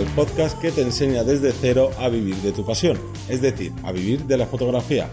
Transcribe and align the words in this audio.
al 0.00 0.06
podcast 0.14 0.58
que 0.58 0.70
te 0.70 0.80
enseña 0.80 1.24
desde 1.24 1.52
cero 1.52 1.90
a 1.98 2.08
vivir 2.08 2.36
de 2.36 2.52
tu 2.52 2.64
pasión, 2.64 2.98
es 3.28 3.42
decir, 3.42 3.70
a 3.82 3.92
vivir 3.92 4.24
de 4.24 4.38
la 4.38 4.46
fotografía. 4.46 5.10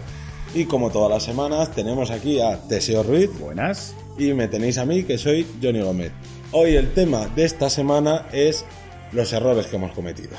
Y 0.54 0.64
como 0.64 0.92
todas 0.92 1.12
las 1.12 1.24
semanas, 1.24 1.72
tenemos 1.72 2.10
aquí 2.10 2.40
a 2.40 2.58
Teseo 2.70 3.04
Ruiz. 3.04 3.30
Buenas. 3.38 3.94
Y 4.18 4.34
me 4.34 4.48
tenéis 4.48 4.78
a 4.78 4.86
mí, 4.86 5.04
que 5.04 5.18
soy 5.18 5.46
Johnny 5.62 5.82
Gómez. 5.82 6.14
Hoy 6.54 6.78
el 6.78 6.94
tema 6.94 7.28
de 7.28 7.44
esta 7.44 7.70
semana 7.70 8.28
es 8.32 8.64
los 9.12 9.34
errores 9.34 9.68
que 9.68 9.76
hemos 9.76 9.92
cometido. 9.92 10.38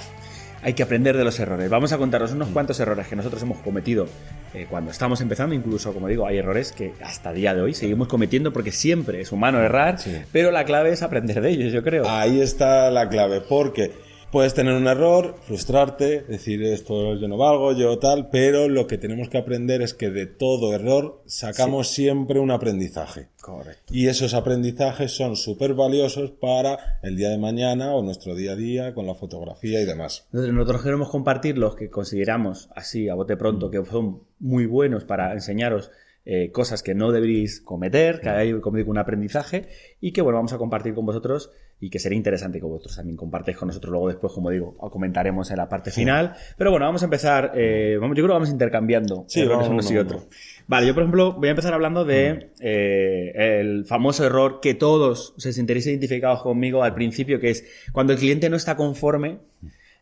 Hay 0.62 0.72
que 0.72 0.82
aprender 0.82 1.14
de 1.18 1.24
los 1.24 1.38
errores. 1.38 1.68
Vamos 1.68 1.92
a 1.92 1.98
contaros 1.98 2.32
unos 2.32 2.48
cuantos 2.48 2.80
errores 2.80 3.06
que 3.06 3.16
nosotros 3.16 3.42
hemos 3.42 3.58
cometido 3.58 4.06
eh, 4.54 4.66
cuando 4.70 4.90
estamos 4.90 5.20
empezando. 5.20 5.54
Incluso, 5.54 5.92
como 5.92 6.08
digo, 6.08 6.26
hay 6.26 6.38
errores 6.38 6.72
que 6.72 6.94
hasta 7.04 7.30
el 7.30 7.36
día 7.36 7.54
de 7.54 7.60
hoy 7.60 7.74
seguimos 7.74 8.08
cometiendo 8.08 8.50
porque 8.50 8.72
siempre 8.72 9.20
es 9.20 9.30
humano 9.30 9.60
errar, 9.60 9.98
pero 10.32 10.50
la 10.50 10.64
clave 10.64 10.90
es 10.90 11.02
aprender 11.02 11.42
de 11.42 11.50
ellos, 11.50 11.70
yo 11.70 11.82
creo. 11.82 12.08
Ahí 12.08 12.40
está 12.40 12.90
la 12.90 13.10
clave, 13.10 13.42
porque 13.42 14.07
Puedes 14.30 14.52
tener 14.52 14.74
un 14.74 14.86
error, 14.86 15.36
frustrarte, 15.46 16.20
decir 16.20 16.62
esto 16.62 17.14
yo 17.14 17.28
no 17.28 17.38
valgo, 17.38 17.72
yo 17.72 17.98
tal, 17.98 18.28
pero 18.28 18.68
lo 18.68 18.86
que 18.86 18.98
tenemos 18.98 19.30
que 19.30 19.38
aprender 19.38 19.80
es 19.80 19.94
que 19.94 20.10
de 20.10 20.26
todo 20.26 20.74
error 20.74 21.22
sacamos 21.24 21.88
siempre 21.88 22.38
un 22.38 22.50
aprendizaje. 22.50 23.28
Correcto. 23.40 23.90
Y 23.90 24.08
esos 24.08 24.34
aprendizajes 24.34 25.12
son 25.12 25.34
súper 25.34 25.72
valiosos 25.72 26.30
para 26.32 26.98
el 27.02 27.16
día 27.16 27.30
de 27.30 27.38
mañana 27.38 27.94
o 27.94 28.02
nuestro 28.02 28.34
día 28.34 28.52
a 28.52 28.56
día 28.56 28.92
con 28.92 29.06
la 29.06 29.14
fotografía 29.14 29.80
y 29.80 29.86
demás. 29.86 30.28
nosotros 30.30 30.82
queremos 30.82 31.08
compartir 31.08 31.56
los 31.56 31.74
que 31.74 31.88
consideramos 31.88 32.68
así 32.76 33.08
a 33.08 33.14
bote 33.14 33.38
pronto 33.38 33.70
que 33.70 33.82
son 33.86 34.24
muy 34.40 34.66
buenos 34.66 35.04
para 35.04 35.32
enseñaros 35.32 35.90
eh, 36.30 36.52
cosas 36.52 36.82
que 36.82 36.94
no 36.94 37.10
deberéis 37.12 37.62
cometer, 37.62 38.20
que 38.20 38.28
hay, 38.28 38.60
como 38.60 38.76
digo, 38.76 38.90
un 38.90 38.98
aprendizaje 38.98 39.68
y 39.98 40.12
que, 40.12 40.20
bueno, 40.20 40.36
vamos 40.36 40.52
a 40.52 40.58
compartir 40.58 40.92
con 40.92 41.06
vosotros 41.06 41.50
y 41.80 41.90
que 41.90 41.98
sería 41.98 42.16
interesante 42.16 42.58
que 42.58 42.66
vosotros 42.66 42.96
también 42.96 43.16
compartáis 43.16 43.56
con 43.56 43.68
nosotros 43.68 43.90
luego 43.90 44.08
después, 44.08 44.32
como 44.32 44.50
digo, 44.50 44.76
comentaremos 44.76 45.50
en 45.50 45.58
la 45.58 45.68
parte 45.68 45.90
final. 45.90 46.34
Pero 46.56 46.70
bueno, 46.70 46.86
vamos 46.86 47.02
a 47.02 47.04
empezar, 47.04 47.52
eh, 47.54 47.96
vamos, 48.00 48.16
yo 48.16 48.24
creo 48.24 48.34
que 48.34 48.38
vamos 48.38 48.50
intercambiando 48.50 49.24
sí, 49.28 49.42
unos 49.42 49.90
y 49.90 49.96
otros. 49.96 50.26
Vale, 50.66 50.86
yo 50.86 50.94
por 50.94 51.04
ejemplo 51.04 51.34
voy 51.34 51.48
a 51.48 51.50
empezar 51.50 51.72
hablando 51.72 52.04
de 52.04 52.50
eh, 52.60 53.60
el 53.60 53.86
famoso 53.86 54.26
error 54.26 54.60
que 54.60 54.74
todos 54.74 55.34
se 55.38 55.52
sentiréis 55.52 55.86
identificados 55.86 56.42
conmigo 56.42 56.82
al 56.82 56.94
principio, 56.94 57.40
que 57.40 57.50
es 57.50 57.64
cuando 57.92 58.12
el 58.12 58.18
cliente 58.18 58.50
no 58.50 58.56
está 58.56 58.76
conforme 58.76 59.38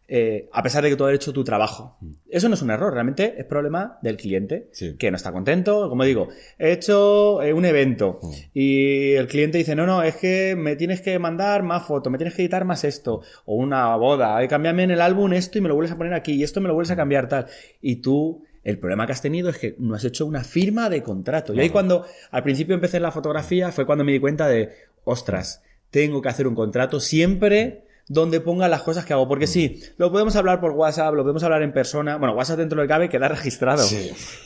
eh, 0.09 0.49
a 0.53 0.63
pesar 0.63 0.85
de 0.85 0.91
que 0.91 0.97
tú 0.97 1.05
has 1.05 1.15
hecho 1.15 1.33
tu 1.33 1.43
trabajo. 1.43 1.99
Eso 2.29 2.49
no 2.49 2.55
es 2.55 2.63
un 2.63 2.71
error, 2.71 2.93
realmente 2.93 3.35
es 3.39 3.45
problema 3.45 3.99
del 4.03 4.17
cliente, 4.17 4.71
que 4.99 5.11
no 5.11 5.17
está 5.17 5.33
contento. 5.33 5.89
Como 5.89 6.05
digo, 6.05 6.29
he 6.59 6.73
hecho 6.73 7.43
eh, 7.43 7.53
un 7.53 7.65
evento 7.65 8.21
mm. 8.23 8.31
y 8.55 9.13
el 9.15 9.27
cliente 9.27 9.59
dice, 9.59 9.75
no, 9.75 9.85
no, 9.85 10.03
es 10.03 10.17
que 10.17 10.55
me 10.57 10.77
tienes 10.77 11.01
que 11.01 11.19
mandar 11.19 11.65
más 11.65 11.87
fotos, 11.87 12.11
me 12.11 12.19
tienes 12.19 12.35
que 12.35 12.43
editar 12.43 12.65
más 12.65 12.85
esto, 12.85 13.23
o 13.45 13.57
una 13.57 13.97
boda, 13.97 14.37
hay 14.37 14.47
cambiarme 14.47 14.85
en 14.85 14.93
el 14.93 15.01
álbum 15.01 15.33
esto 15.33 15.59
y 15.59 15.61
me 15.61 15.69
lo 15.69 15.75
vuelves 15.75 15.93
a 15.93 15.97
poner 15.97 16.15
aquí, 16.15 16.35
y 16.35 16.45
esto 16.45 16.61
me 16.61 16.69
lo 16.69 16.75
vuelves 16.75 16.93
a 16.93 16.97
cambiar 16.97 17.29
tal. 17.29 17.47
Y 17.81 17.97
tú 17.97 18.45
el 18.63 18.79
problema 18.79 19.07
que 19.07 19.13
has 19.13 19.23
tenido 19.23 19.49
es 19.49 19.59
que 19.59 19.77
no 19.79 19.95
has 19.95 20.05
hecho 20.05 20.27
una 20.27 20.43
firma 20.43 20.91
de 20.91 21.03
contrato. 21.03 21.55
Y 21.55 21.61
ahí 21.61 21.71
cuando 21.71 22.05
al 22.31 22.43
principio 22.43 22.75
empecé 22.75 22.97
en 22.97 23.05
la 23.05 23.13
fotografía 23.13 23.71
fue 23.71 23.87
cuando 23.87 24.05
me 24.05 24.13
di 24.13 24.19
cuenta 24.19 24.49
de, 24.49 24.71
ostras, 25.05 25.63
tengo 25.91 26.21
que 26.21 26.29
hacer 26.29 26.49
un 26.49 26.57
contrato 26.57 26.99
siempre 26.99 27.86
donde 28.09 28.41
ponga 28.41 28.69
las 28.69 28.83
cosas 28.83 29.05
que 29.05 29.13
hago. 29.13 29.29
Porque 29.29 29.47
sí, 29.47 29.83
lo 29.97 30.11
podemos 30.13 30.37
hablar 30.37 30.61
por 30.61 30.73
WhatsApp, 30.73 31.15
lo 31.15 31.23
podemos 31.23 31.43
hablar 31.43 31.63
en 31.63 31.73
persona. 31.73 32.17
Bueno, 32.17 32.35
WhatsApp 32.35 32.59
dentro 32.59 32.81
de 32.81 32.89
cabe 32.89 33.09
queda 33.09 33.29
registrado. 33.29 33.87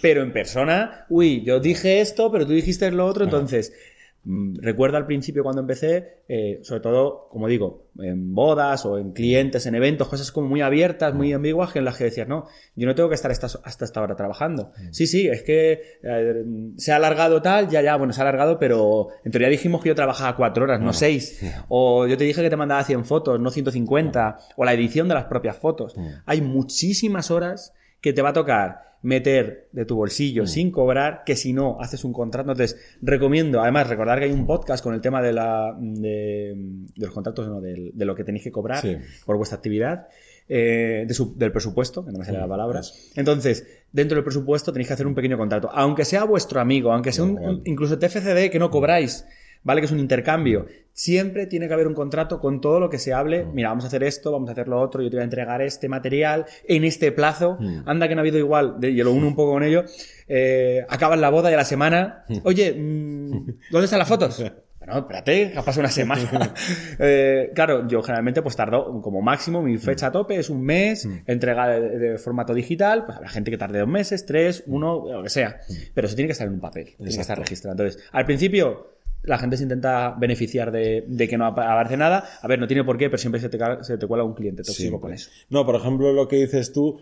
Pero 0.01 0.23
en 0.23 0.33
persona, 0.33 1.07
uy, 1.09 1.43
yo 1.45 1.61
dije 1.61 2.01
esto, 2.01 2.31
pero 2.31 2.47
tú 2.47 2.53
dijiste 2.53 2.91
lo 2.91 3.07
otro, 3.07 3.25
entonces 3.25 3.73
Mm, 3.73 3.90
recuerdo 4.25 4.99
al 4.99 5.07
principio 5.07 5.43
cuando 5.43 5.63
empecé, 5.63 6.23
eh, 6.29 6.61
sobre 6.63 6.81
todo, 6.81 7.29
como 7.31 7.49
digo, 7.49 7.87
en 7.99 8.35
bodas 8.35 8.85
o 8.85 8.99
en 8.99 9.13
clientes, 9.13 9.65
en 9.65 9.75
eventos, 9.75 10.09
cosas 10.09 10.31
como 10.31 10.47
muy 10.47 10.61
abiertas, 10.61 11.15
muy 11.15 11.33
ambiguas, 11.33 11.75
en 11.75 11.87
las 11.87 11.97
que 11.97 12.05
decías, 12.05 12.29
no, 12.29 12.47
yo 12.77 12.87
no 12.87 12.95
tengo 12.95 13.09
que 13.09 13.15
estar 13.15 13.31
hasta, 13.31 13.85
esta 13.85 14.03
hora 14.03 14.17
trabajando. 14.17 14.73
Mm. 14.77 14.93
Sí, 14.93 15.07
sí, 15.07 15.27
es 15.27 15.43
que 15.43 15.81
eh, 16.03 16.45
se 16.77 16.93
ha 16.93 16.97
alargado 16.97 17.41
tal, 17.41 17.69
ya, 17.69 17.81
ya, 17.81 17.97
bueno, 17.97 18.13
se 18.13 18.21
ha 18.21 18.25
alargado, 18.25 18.59
pero 18.59 19.09
en 19.25 19.33
teoría 19.33 19.49
dijimos 19.49 19.83
que 19.83 19.89
yo 19.89 19.95
trabajaba 19.95 20.37
cuatro 20.37 20.65
horas, 20.65 20.81
no 20.81 20.93
seis. 20.93 21.41
O 21.69 22.07
yo 22.07 22.17
te 22.19 22.25
dije 22.25 22.43
que 22.43 22.51
te 22.51 22.57
mandaba 22.57 22.85
100 22.85 23.05
fotos, 23.07 23.41
no 23.41 23.51
150. 23.51 24.39
O 24.57 24.65
la 24.65 24.75
edición 24.75 25.09
de 25.09 25.15
las 25.15 25.25
propias 25.25 25.57
fotos. 25.57 25.97
Mm. 25.97 26.09
Hay 26.27 26.41
muchísimas 26.43 27.31
horas 27.31 27.73
que 28.01 28.13
te 28.13 28.23
va 28.23 28.31
a 28.31 28.35
tocar 28.35 28.90
meter 29.03 29.69
de 29.73 29.85
tu 29.85 29.97
bolsillo 29.97 30.45
mm. 30.45 30.47
sin 30.47 30.71
cobrar 30.71 31.23
que 31.25 31.37
si 31.37 31.53
no 31.53 31.79
haces 31.81 32.05
un 32.05 32.13
contrato. 32.13 32.51
Entonces, 32.51 32.79
recomiendo, 33.01 33.61
además, 33.61 33.89
recordar 33.89 34.19
que 34.19 34.27
hay 34.27 34.33
un 34.33 34.47
podcast 34.47 34.83
con 34.83 34.95
el 34.95 35.01
tema 35.01 35.23
de, 35.23 35.33
la, 35.33 35.75
de, 35.79 36.57
los 36.97 37.11
contratos, 37.11 37.49
no, 37.49 37.61
de, 37.61 37.93
lo 37.95 38.15
que 38.15 38.25
tenéis 38.25 38.45
que 38.45 38.53
cobrar 38.53 38.85
por 39.25 39.37
vuestra 39.37 39.57
actividad. 39.57 40.09
Eh, 40.53 41.07
del 41.37 41.53
presupuesto, 41.53 42.05
que 42.05 42.11
no 42.11 42.19
me 42.19 42.25
sale 42.25 42.39
la 42.39 42.47
mm, 42.47 42.51
palabra. 42.51 42.81
Entonces, 43.15 43.65
dentro 43.93 44.17
del 44.17 44.25
presupuesto 44.25 44.73
tenéis 44.73 44.89
que 44.89 44.95
hacer 44.95 45.07
un 45.07 45.15
pequeño 45.15 45.39
contrato. 45.39 45.71
Aunque 45.73 46.05
sea 46.05 46.25
vuestro 46.25 46.61
amigo, 46.61 46.93
aunque 46.93 47.13
sea 47.13 47.23
un, 47.23 47.63
incluso 47.67 48.01
TFCD 48.01 48.51
que 48.51 48.59
no 48.59 48.69
cobráis, 48.69 49.25
¿vale? 49.63 49.81
Que 49.81 49.87
es 49.87 49.93
un 49.93 49.99
intercambio. 49.99 50.67
Siempre 50.93 51.47
tiene 51.47 51.69
que 51.69 51.75
haber 51.75 51.87
un 51.87 51.95
contrato 51.95 52.41
con 52.41 52.61
todo 52.61 52.81
lo 52.81 52.91
que 52.91 52.99
se 52.99 53.13
hable. 53.13 53.45
Mm. 53.45 53.55
Mira, 53.55 53.69
vamos 53.71 53.85
a 53.85 53.89
hacer 53.89 54.03
esto, 54.03 54.33
vamos 54.33 54.49
a 54.49 54.53
hacer 54.53 54.69
lo 54.69 54.81
otro, 54.81 55.03
yo 55.03 55.11
te 55.11 55.17
voy 55.17 55.23
a 55.23 55.25
entregar 55.25 55.63
este 55.63 55.89
material 55.89 56.47
en 56.67 56.85
este 56.85 57.13
plazo. 57.13 57.57
Mm. 57.59 57.83
Anda 57.87 58.09
que 58.09 58.15
no 58.15 58.21
ha 58.21 58.23
habido 58.23 58.39
igual, 58.39 58.77
y 58.83 59.03
lo 59.03 59.13
uno 59.13 59.29
un 59.29 59.35
poco 59.35 59.53
con 59.53 59.63
ello. 59.63 59.85
Eh, 60.29 60.85
acaban 60.89 61.21
la 61.21 61.31
boda 61.31 61.51
y 61.51 61.55
a 61.55 61.57
la 61.57 61.65
semana. 61.65 62.25
Mm. 62.29 62.39
Oye, 62.45 62.73
¿dónde 62.73 63.85
están 63.85 63.99
las 63.99 64.09
fotos? 64.09 64.45
Bueno, 64.81 65.01
espérate, 65.01 65.53
ha 65.57 65.63
pasado 65.63 65.81
una 65.81 65.91
semana. 65.91 66.55
eh, 66.99 67.51
claro, 67.55 67.87
yo 67.87 68.01
generalmente 68.01 68.41
pues 68.41 68.57
tardo 68.57 69.03
como 69.03 69.21
máximo, 69.21 69.61
mi 69.61 69.77
fecha 69.77 70.07
a 70.07 70.11
tope 70.11 70.37
es 70.37 70.49
un 70.49 70.63
mes, 70.63 71.07
entrega 71.27 71.69
de, 71.69 72.17
formato 72.17 72.55
digital, 72.55 73.05
pues 73.05 73.19
habrá 73.19 73.29
gente 73.29 73.51
que 73.51 73.59
tarde 73.59 73.81
dos 73.81 73.89
meses, 73.89 74.25
tres, 74.25 74.65
uno, 74.67 75.05
lo 75.07 75.23
que 75.23 75.29
sea. 75.29 75.61
Pero 75.93 76.07
eso 76.07 76.17
tiene 76.17 76.29
que 76.29 76.33
estar 76.33 76.47
en 76.47 76.55
un 76.55 76.61
papel, 76.61 76.95
tiene 76.97 77.15
que 77.15 77.21
estar 77.21 77.39
registrado. 77.39 77.73
Entonces, 77.75 78.03
al 78.11 78.25
principio, 78.25 79.00
la 79.23 79.39
gente 79.39 79.57
se 79.57 79.65
intenta 79.65 80.15
beneficiar 80.19 80.73
de, 80.73 81.05
que 81.29 81.37
no 81.37 81.47
aparece 81.47 81.97
nada. 81.97 82.25
A 82.43 82.49
ver, 82.49 82.59
no 82.59 82.67
tiene 82.67 82.85
por 82.85 82.99
qué, 82.99 83.11
pero 83.11 83.19
siempre 83.19 83.41
se 83.41 83.49
te, 83.49 83.59
se 83.83 83.99
te 83.99 84.07
cuela 84.07 84.25
un 84.25 84.35
cliente 84.35 84.63
tóxico 84.63 85.01
con 85.01 85.13
eso. 85.13 85.31
No, 85.49 85.67
por 85.67 85.77
ejemplo, 85.77 86.13
lo 86.13 86.29
que 86.29 86.37
dices 86.37 86.73
tú, 86.73 86.99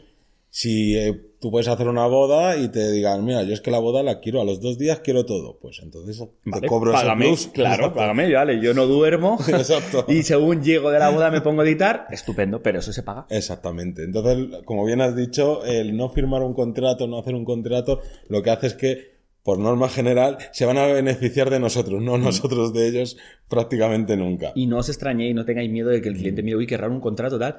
si 0.50 0.96
eh, 0.96 1.12
tú 1.40 1.50
puedes 1.50 1.68
hacer 1.68 1.88
una 1.88 2.06
boda 2.06 2.56
y 2.56 2.68
te 2.68 2.90
digan, 2.90 3.24
mira, 3.24 3.42
yo 3.42 3.52
es 3.52 3.60
que 3.60 3.70
la 3.70 3.78
boda 3.78 4.02
la 4.02 4.20
quiero, 4.20 4.40
a 4.40 4.44
los 4.44 4.60
dos 4.60 4.78
días 4.78 5.00
quiero 5.00 5.26
todo, 5.26 5.58
pues 5.60 5.80
entonces 5.82 6.22
te 6.60 6.66
cobro 6.66 6.92
págame, 6.92 7.30
ese 7.32 7.52
Claro, 7.52 7.92
págame, 7.92 8.32
vale, 8.32 8.60
yo 8.60 8.72
no 8.72 8.86
duermo 8.86 9.38
Exacto. 9.48 10.06
y 10.08 10.22
según 10.22 10.62
llego 10.62 10.90
de 10.90 10.98
la 10.98 11.10
boda 11.10 11.30
me 11.30 11.42
pongo 11.42 11.62
a 11.62 11.64
editar, 11.64 12.06
estupendo, 12.10 12.62
pero 12.62 12.78
eso 12.78 12.92
se 12.92 13.02
paga. 13.02 13.26
Exactamente. 13.28 14.02
Entonces, 14.04 14.62
como 14.64 14.84
bien 14.84 15.00
has 15.00 15.14
dicho, 15.14 15.64
el 15.64 15.96
no 15.96 16.08
firmar 16.08 16.42
un 16.42 16.54
contrato, 16.54 17.06
no 17.06 17.18
hacer 17.18 17.34
un 17.34 17.44
contrato, 17.44 18.00
lo 18.28 18.42
que 18.42 18.50
hace 18.50 18.68
es 18.68 18.74
que 18.74 19.17
por 19.42 19.58
norma 19.58 19.88
general, 19.88 20.38
se 20.52 20.66
van 20.66 20.78
a 20.78 20.86
beneficiar 20.86 21.50
de 21.50 21.60
nosotros, 21.60 22.02
no 22.02 22.18
nosotros 22.18 22.72
de 22.72 22.88
ellos 22.88 23.16
prácticamente 23.48 24.16
nunca. 24.16 24.52
Y 24.54 24.66
no 24.66 24.78
os 24.78 24.88
extrañéis, 24.88 25.34
no 25.34 25.44
tengáis 25.44 25.70
miedo 25.70 25.88
de 25.90 26.02
que 26.02 26.08
el 26.08 26.16
cliente 26.16 26.42
mire, 26.42 26.56
uy, 26.56 26.66
qué 26.66 26.76
raro 26.76 26.92
un 26.92 27.00
contrato, 27.00 27.38
tal 27.38 27.56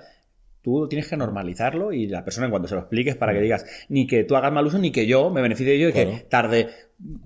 tú 0.61 0.87
tienes 0.87 1.07
que 1.07 1.17
normalizarlo 1.17 1.93
y 1.93 2.07
la 2.07 2.23
persona 2.23 2.47
en 2.47 2.51
cuanto 2.51 2.67
se 2.67 2.75
lo 2.75 2.81
expliques 2.81 3.15
para 3.15 3.33
que 3.33 3.41
digas 3.41 3.65
ni 3.89 4.07
que 4.07 4.23
tú 4.23 4.35
hagas 4.35 4.51
mal 4.51 4.65
uso 4.65 4.77
ni 4.77 4.91
que 4.91 5.07
yo 5.07 5.29
me 5.29 5.41
beneficie 5.41 5.71
de 5.71 5.77
ello 5.77 5.89
y 5.89 5.93
que 5.93 6.25
tarde 6.29 6.69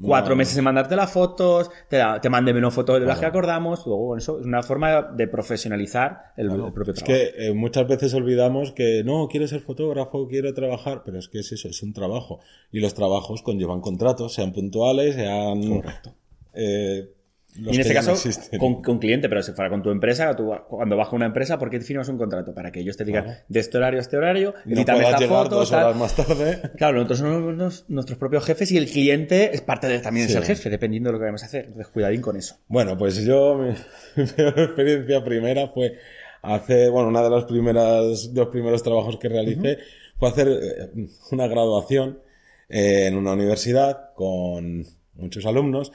cuatro 0.01 0.35
meses 0.35 0.55
en 0.57 0.63
mandarte 0.63 0.95
las 0.95 1.11
fotos, 1.11 1.71
te, 1.89 2.29
mande 2.29 2.53
menos 2.53 2.73
fotos 2.73 2.99
de 2.99 3.07
las 3.07 3.19
que 3.19 3.25
acordamos, 3.25 3.85
luego 3.87 4.17
eso 4.17 4.39
es 4.39 4.45
una 4.45 4.61
forma 4.61 5.01
de 5.01 5.27
profesionalizar 5.27 6.33
el, 6.37 6.49
propio 6.49 6.93
trabajo. 6.93 6.93
Es 6.93 7.03
que 7.03 7.47
eh, 7.47 7.53
muchas 7.53 7.87
veces 7.87 8.13
olvidamos 8.13 8.71
que 8.71 9.03
no, 9.03 9.27
quiero 9.27 9.47
ser 9.47 9.61
fotógrafo, 9.61 10.27
quiero 10.27 10.53
trabajar, 10.53 11.01
pero 11.03 11.17
es 11.17 11.27
que 11.27 11.39
es 11.39 11.51
eso, 11.51 11.67
es 11.69 11.81
un 11.81 11.93
trabajo. 11.93 12.39
Y 12.71 12.81
los 12.81 12.93
trabajos 12.93 13.41
conllevan 13.41 13.81
contratos, 13.81 14.33
sean 14.33 14.53
puntuales, 14.53 15.15
sean... 15.15 15.67
Correcto. 15.67 16.15
Eh, 16.53 17.09
y 17.55 17.75
en 17.75 17.81
este 17.81 17.93
caso, 17.93 18.15
con, 18.57 18.81
con, 18.81 18.99
cliente, 18.99 19.29
pero 19.29 19.43
si 19.43 19.51
fuera 19.51 19.69
con 19.69 19.83
tu 19.83 19.91
empresa, 19.91 20.35
tú, 20.35 20.51
cuando 20.67 20.97
baja 20.97 21.15
una 21.15 21.27
empresa, 21.27 21.59
¿por 21.59 21.69
qué 21.69 21.77
te 21.77 21.85
firmas 21.85 22.09
un 22.09 22.17
contrato? 22.17 22.53
Para 22.53 22.71
que 22.71 22.79
ellos 22.79 22.97
te 22.97 23.05
digan 23.05 23.37
de 23.47 23.59
este 23.59 23.77
horario 23.77 23.99
a 23.99 24.01
este 24.01 24.17
horario, 24.17 24.55
y 24.65 24.73
no 24.73 24.83
puedas 24.83 25.19
llegar 25.19 25.49
dos 25.49 25.71
horas 25.71 25.95
más 25.95 26.15
tarde. 26.15 26.61
Claro, 26.77 26.95
nosotros 26.95 27.19
somos 27.19 27.85
nuestros 27.87 28.17
propios 28.17 28.45
jefes 28.45 28.71
y 28.71 28.77
el 28.77 28.89
cliente 28.89 29.53
es 29.53 29.61
parte 29.61 29.87
de, 29.87 29.99
también 29.99 30.27
es 30.27 30.35
el 30.35 30.43
jefe, 30.43 30.69
dependiendo 30.69 31.09
de 31.09 31.13
lo 31.13 31.19
que 31.19 31.23
vayamos 31.23 31.43
a 31.43 31.45
hacer. 31.45 31.65
Entonces, 31.65 31.87
cuidadín 31.87 32.21
con 32.21 32.35
eso. 32.37 32.57
Bueno, 32.67 32.97
pues 32.97 33.23
yo, 33.23 33.55
mi, 34.15 34.23
experiencia 34.23 35.23
primera 35.23 35.67
fue 35.67 35.97
hacer, 36.41 36.89
bueno, 36.89 37.09
una 37.09 37.21
de 37.21 37.29
las 37.29 37.45
primeras, 37.45 38.33
de 38.33 38.39
los 38.39 38.49
primeros 38.49 38.81
trabajos 38.81 39.17
que 39.17 39.29
realicé 39.29 39.77
fue 40.17 40.29
hacer 40.29 40.47
eh, 40.47 41.07
una 41.31 41.47
graduación 41.47 42.19
eh, 42.67 43.05
en 43.07 43.15
una 43.15 43.33
universidad 43.33 44.13
con 44.15 44.85
muchos 45.15 45.45
alumnos 45.45 45.91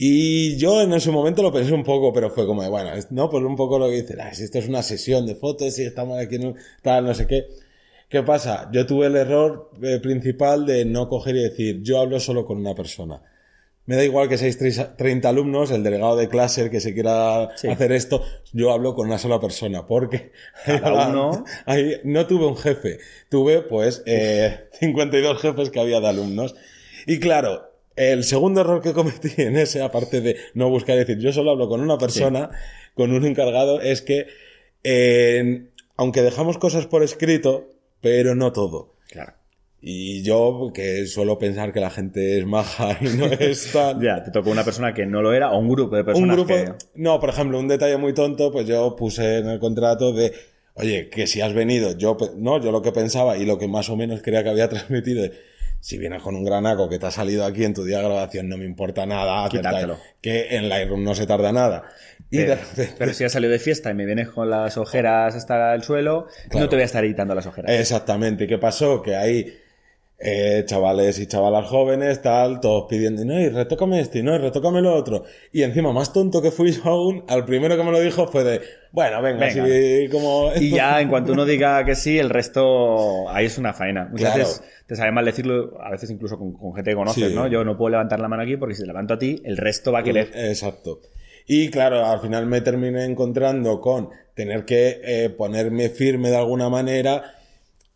y 0.00 0.56
yo 0.58 0.80
en 0.80 0.92
ese 0.92 1.10
momento 1.10 1.42
lo 1.42 1.52
pensé 1.52 1.74
un 1.74 1.82
poco, 1.82 2.12
pero 2.12 2.30
fue 2.30 2.46
como 2.46 2.62
de, 2.62 2.68
bueno, 2.68 2.90
no, 3.10 3.28
pues 3.28 3.42
un 3.42 3.56
poco 3.56 3.80
lo 3.80 3.88
que 3.88 4.02
dice, 4.02 4.16
ah, 4.20 4.32
si 4.32 4.44
esto 4.44 4.58
es 4.58 4.68
una 4.68 4.82
sesión 4.84 5.26
de 5.26 5.34
fotos, 5.34 5.76
y 5.78 5.82
estamos 5.84 6.18
aquí 6.18 6.36
en 6.36 6.54
tal, 6.82 7.04
no 7.04 7.14
sé 7.14 7.26
qué. 7.26 7.48
¿Qué 8.08 8.22
pasa? 8.22 8.70
Yo 8.72 8.86
tuve 8.86 9.06
el 9.08 9.16
error 9.16 9.70
eh, 9.82 9.98
principal 10.00 10.64
de 10.66 10.84
no 10.84 11.08
coger 11.08 11.36
y 11.36 11.42
decir, 11.42 11.82
yo 11.82 12.00
hablo 12.00 12.20
solo 12.20 12.46
con 12.46 12.58
una 12.58 12.74
persona. 12.74 13.20
me 13.86 13.96
da 13.96 14.04
igual 14.04 14.28
que 14.28 14.38
seáis 14.38 14.58
30 14.58 15.28
alumnos, 15.28 15.70
el 15.72 15.82
delegado 15.82 16.16
de 16.16 16.28
clase, 16.28 16.62
el 16.62 16.70
que 16.70 16.80
se 16.80 16.94
quiera 16.94 17.44
hacer 17.44 17.92
esto, 17.92 18.22
yo 18.52 18.70
hablo 18.72 18.94
con 18.94 19.06
una 19.08 19.18
sola 19.18 19.40
persona, 19.40 19.86
porque 19.86 20.30
Cada 20.64 21.08
uno... 21.10 21.44
ahí 21.66 21.96
no 22.04 22.26
tuve 22.26 22.46
un 22.46 22.56
jefe, 22.56 22.98
tuve 23.28 23.62
pues 23.62 24.02
eh, 24.06 24.68
52 24.80 25.40
jefes 25.40 25.70
que 25.70 25.80
había 25.80 26.00
de 26.00 26.08
alumnos. 26.08 26.54
Y 27.06 27.18
claro, 27.18 27.67
el 27.98 28.22
segundo 28.24 28.60
error 28.60 28.80
que 28.80 28.92
cometí 28.92 29.30
en 29.42 29.56
ese, 29.56 29.82
aparte 29.82 30.20
de 30.20 30.36
no 30.54 30.70
buscar 30.70 30.96
decir, 30.96 31.18
yo 31.18 31.32
solo 31.32 31.50
hablo 31.50 31.68
con 31.68 31.80
una 31.80 31.98
persona, 31.98 32.50
con 32.94 33.12
un 33.12 33.26
encargado, 33.26 33.80
es 33.80 34.02
que, 34.02 34.28
eh, 34.84 35.66
aunque 35.96 36.22
dejamos 36.22 36.58
cosas 36.58 36.86
por 36.86 37.02
escrito, 37.02 37.68
pero 38.00 38.36
no 38.36 38.52
todo. 38.52 38.94
Claro. 39.10 39.32
Y 39.80 40.22
yo, 40.22 40.70
que 40.72 41.06
suelo 41.06 41.38
pensar 41.38 41.72
que 41.72 41.80
la 41.80 41.90
gente 41.90 42.38
es 42.38 42.46
maja 42.46 42.98
y 43.00 43.16
no 43.16 43.26
es 43.38 43.72
tan... 43.72 44.00
ya, 44.00 44.22
te 44.22 44.30
tocó 44.30 44.50
una 44.50 44.64
persona 44.64 44.94
que 44.94 45.04
no 45.06 45.20
lo 45.20 45.32
era 45.32 45.50
o 45.50 45.58
un 45.58 45.68
grupo 45.68 45.96
de 45.96 46.04
personas 46.04 46.30
Un 46.30 46.46
grupo... 46.46 46.48
que... 46.48 46.72
No, 46.94 47.18
por 47.18 47.30
ejemplo, 47.30 47.58
un 47.58 47.68
detalle 47.68 47.96
muy 47.96 48.14
tonto, 48.14 48.52
pues 48.52 48.66
yo 48.66 48.94
puse 48.96 49.38
en 49.38 49.48
el 49.48 49.58
contrato 49.58 50.12
de, 50.12 50.32
oye, 50.74 51.08
que 51.08 51.26
si 51.26 51.40
has 51.40 51.52
venido, 51.52 51.96
yo, 51.96 52.16
no, 52.36 52.60
yo 52.60 52.70
lo 52.70 52.82
que 52.82 52.92
pensaba 52.92 53.36
y 53.36 53.44
lo 53.44 53.58
que 53.58 53.66
más 53.66 53.88
o 53.90 53.96
menos 53.96 54.22
creía 54.22 54.44
que 54.44 54.50
había 54.50 54.68
transmitido, 54.70 55.28
si 55.80 55.98
vienes 55.98 56.22
con 56.22 56.34
un 56.34 56.44
granaco 56.44 56.88
que 56.88 56.98
te 56.98 57.06
ha 57.06 57.10
salido 57.10 57.44
aquí 57.44 57.64
en 57.64 57.74
tu 57.74 57.84
día 57.84 57.98
de 57.98 58.04
grabación, 58.04 58.48
no 58.48 58.56
me 58.56 58.64
importa 58.64 59.06
nada, 59.06 59.48
que 60.20 60.56
en 60.56 60.68
Lightroom 60.68 61.04
no 61.04 61.14
se 61.14 61.26
tarda 61.26 61.52
nada. 61.52 61.84
pero, 62.98 63.14
si 63.14 63.24
has 63.24 63.32
salido 63.32 63.52
de 63.52 63.58
fiesta 63.58 63.90
y 63.90 63.94
me 63.94 64.04
vienes 64.04 64.28
con 64.28 64.50
las 64.50 64.76
ojeras 64.76 65.34
hasta 65.34 65.74
el 65.74 65.82
suelo, 65.82 66.26
no 66.52 66.68
te 66.68 66.76
voy 66.76 66.82
a 66.82 66.86
estar 66.86 67.04
editando 67.04 67.34
las 67.34 67.46
ojeras. 67.46 67.70
Exactamente. 67.72 68.44
¿Y 68.44 68.46
qué 68.46 68.58
pasó? 68.58 69.02
Que 69.02 69.16
ahí 69.16 69.56
eh, 70.20 70.64
chavales 70.66 71.20
y 71.20 71.26
chavalas 71.28 71.66
jóvenes, 71.66 72.20
tal, 72.20 72.60
todos 72.60 72.86
pidiendo, 72.88 73.24
no, 73.24 73.38
y 73.38 73.48
retócame 73.50 74.00
este, 74.00 74.22
no, 74.22 74.34
y 74.34 74.38
retócame 74.38 74.80
lo 74.80 74.92
otro. 74.94 75.24
Y 75.52 75.62
encima, 75.62 75.92
más 75.92 76.12
tonto 76.12 76.42
que 76.42 76.50
fui 76.50 76.72
yo 76.72 76.82
aún, 76.86 77.24
al 77.28 77.44
primero 77.44 77.76
que 77.76 77.84
me 77.84 77.92
lo 77.92 78.00
dijo 78.00 78.26
fue 78.26 78.42
de, 78.42 78.60
bueno, 78.90 79.22
venga, 79.22 79.48
como... 80.10 80.50
Y 80.56 80.70
ya, 80.70 81.00
en 81.00 81.08
cuanto 81.08 81.32
uno 81.32 81.44
diga 81.44 81.84
que 81.84 81.94
sí, 81.94 82.18
el 82.18 82.30
resto, 82.30 83.28
ahí 83.28 83.46
es 83.46 83.58
una 83.58 83.72
faena. 83.72 84.08
Muchas 84.10 84.36
veces 84.36 84.62
te 84.86 84.96
sabe 84.96 85.12
mal 85.12 85.24
decirlo, 85.24 85.80
a 85.80 85.90
veces 85.90 86.10
incluso 86.10 86.36
con, 86.36 86.74
gente 86.74 86.90
que 86.90 86.96
conoces, 86.96 87.32
¿no? 87.32 87.46
Yo 87.46 87.62
no 87.62 87.76
puedo 87.76 87.90
levantar 87.90 88.18
la 88.18 88.26
mano 88.26 88.42
aquí 88.42 88.56
porque 88.56 88.74
si 88.74 88.82
te 88.82 88.88
levanto 88.88 89.14
a 89.14 89.18
ti, 89.18 89.40
el 89.44 89.56
resto 89.56 89.92
va 89.92 90.00
a 90.00 90.02
querer. 90.02 90.30
Exacto. 90.34 91.00
Y 91.46 91.70
claro, 91.70 92.04
al 92.04 92.20
final 92.20 92.46
me 92.46 92.60
terminé 92.60 93.04
encontrando 93.04 93.80
con 93.80 94.10
tener 94.34 94.64
que 94.64 95.00
eh, 95.02 95.30
ponerme 95.30 95.88
firme 95.88 96.28
de 96.28 96.36
alguna 96.36 96.68
manera 96.68 97.37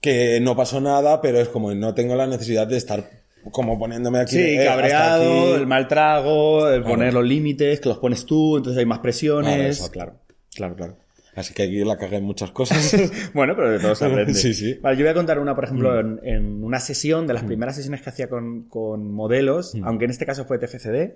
que 0.03 0.41
no 0.41 0.55
pasó 0.57 0.81
nada, 0.81 1.23
pero 1.23 1.39
es 1.39 1.49
como 1.49 1.73
no 1.75 1.95
tengo 1.95 2.15
la 2.17 2.27
necesidad 2.27 2.67
de 2.67 2.77
estar 2.77 3.09
como 3.51 3.79
poniéndome 3.79 4.19
aquí. 4.19 4.37
Sí, 4.37 4.59
eh, 4.59 4.65
cabreado, 4.67 5.57
el 5.57 5.67
mal 5.67 5.89
trago, 5.89 6.69
el 6.69 6.83
poner 6.83 7.15
los 7.15 7.25
límites, 7.25 7.81
que 7.81 7.89
los 7.89 7.99
pones 7.99 8.27
tú, 8.27 8.59
entonces 8.59 8.79
hay 8.79 8.87
más 8.87 8.99
presiones. 8.99 9.89
Claro, 9.91 10.21
claro, 10.55 10.77
claro. 10.77 10.97
Así 11.35 11.55
que 11.55 11.63
aquí 11.63 11.83
la 11.83 11.97
cagué 11.97 12.17
en 12.17 12.25
muchas 12.25 12.51
cosas. 12.51 12.95
bueno, 13.35 13.55
pero 13.57 13.71
de 13.71 13.79
todo 13.79 13.95
se 13.95 14.05
aprende. 14.05 14.35
sí, 14.35 14.53
sí. 14.53 14.75
Vale, 14.83 14.99
yo 14.99 15.05
voy 15.05 15.13
a 15.13 15.15
contar 15.15 15.39
una, 15.39 15.55
por 15.55 15.65
ejemplo, 15.65 15.91
mm. 16.03 16.19
en, 16.25 16.63
una 16.63 16.79
sesión, 16.79 17.27
de 17.27 17.35
las 17.35 17.45
mm. 17.45 17.47
primeras 17.47 17.77
sesiones 17.77 18.03
que 18.03 18.11
hacía 18.11 18.29
con, 18.29 18.69
con 18.69 19.11
modelos, 19.13 19.75
mm. 19.75 19.85
aunque 19.85 20.05
en 20.05 20.11
este 20.11 20.27
caso 20.27 20.45
fue 20.45 20.59
TFCD, 20.59 21.15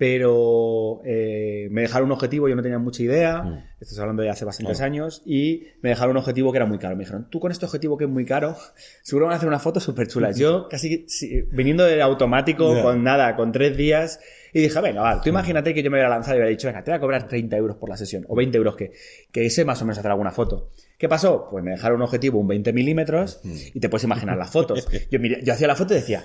pero 0.00 1.02
eh, 1.04 1.68
me 1.70 1.82
dejaron 1.82 2.06
un 2.06 2.12
objetivo, 2.12 2.48
yo 2.48 2.56
no 2.56 2.62
tenía 2.62 2.78
mucha 2.78 3.02
idea, 3.02 3.42
mm. 3.42 3.64
estoy 3.82 3.98
hablando 3.98 4.22
de 4.22 4.30
hace 4.30 4.46
bastantes 4.46 4.80
años, 4.80 5.20
y 5.26 5.64
me 5.82 5.90
dejaron 5.90 6.12
un 6.12 6.16
objetivo 6.16 6.52
que 6.52 6.56
era 6.56 6.64
muy 6.64 6.78
caro. 6.78 6.96
Me 6.96 7.04
dijeron, 7.04 7.28
tú 7.28 7.38
con 7.38 7.52
este 7.52 7.66
objetivo 7.66 7.98
que 7.98 8.04
es 8.04 8.10
muy 8.10 8.24
caro, 8.24 8.56
seguro 9.02 9.26
van 9.26 9.34
a 9.34 9.36
hacer 9.36 9.46
unas 9.46 9.62
fotos 9.62 9.82
súper 9.82 10.08
chulas. 10.08 10.38
Yo 10.38 10.68
casi 10.70 11.04
viniendo 11.52 11.84
de 11.84 12.00
automático, 12.00 12.80
con 12.80 13.04
nada, 13.04 13.36
con 13.36 13.52
tres 13.52 13.76
días, 13.76 14.20
y 14.54 14.62
dije, 14.62 14.80
venga, 14.80 15.02
vale, 15.02 15.20
tú 15.22 15.28
imagínate 15.28 15.74
que 15.74 15.82
yo 15.82 15.90
me 15.90 15.98
hubiera 15.98 16.08
lanzado 16.08 16.36
y 16.36 16.38
hubiera 16.38 16.48
dicho, 16.48 16.66
venga, 16.66 16.82
te 16.82 16.90
voy 16.90 16.96
a 16.96 17.00
cobrar 17.00 17.28
30 17.28 17.54
euros 17.58 17.76
por 17.76 17.90
la 17.90 17.98
sesión, 17.98 18.24
o 18.26 18.34
20 18.34 18.56
euros 18.56 18.76
que, 18.76 18.92
que 19.30 19.44
ese 19.44 19.66
más 19.66 19.82
o 19.82 19.84
menos 19.84 19.98
hacer 19.98 20.10
alguna 20.10 20.30
foto. 20.30 20.70
¿Qué 20.96 21.10
pasó? 21.10 21.46
Pues 21.50 21.62
me 21.62 21.72
dejaron 21.72 21.96
un 21.96 22.04
objetivo, 22.04 22.40
un 22.40 22.48
20 22.48 22.72
milímetros, 22.72 23.40
mm. 23.44 23.56
y 23.74 23.80
te 23.80 23.90
puedes 23.90 24.04
imaginar 24.04 24.38
las 24.38 24.50
fotos. 24.50 24.88
Yo, 25.10 25.18
yo 25.20 25.52
hacía 25.52 25.66
la 25.66 25.76
foto 25.76 25.92
y 25.92 25.98
decía, 25.98 26.24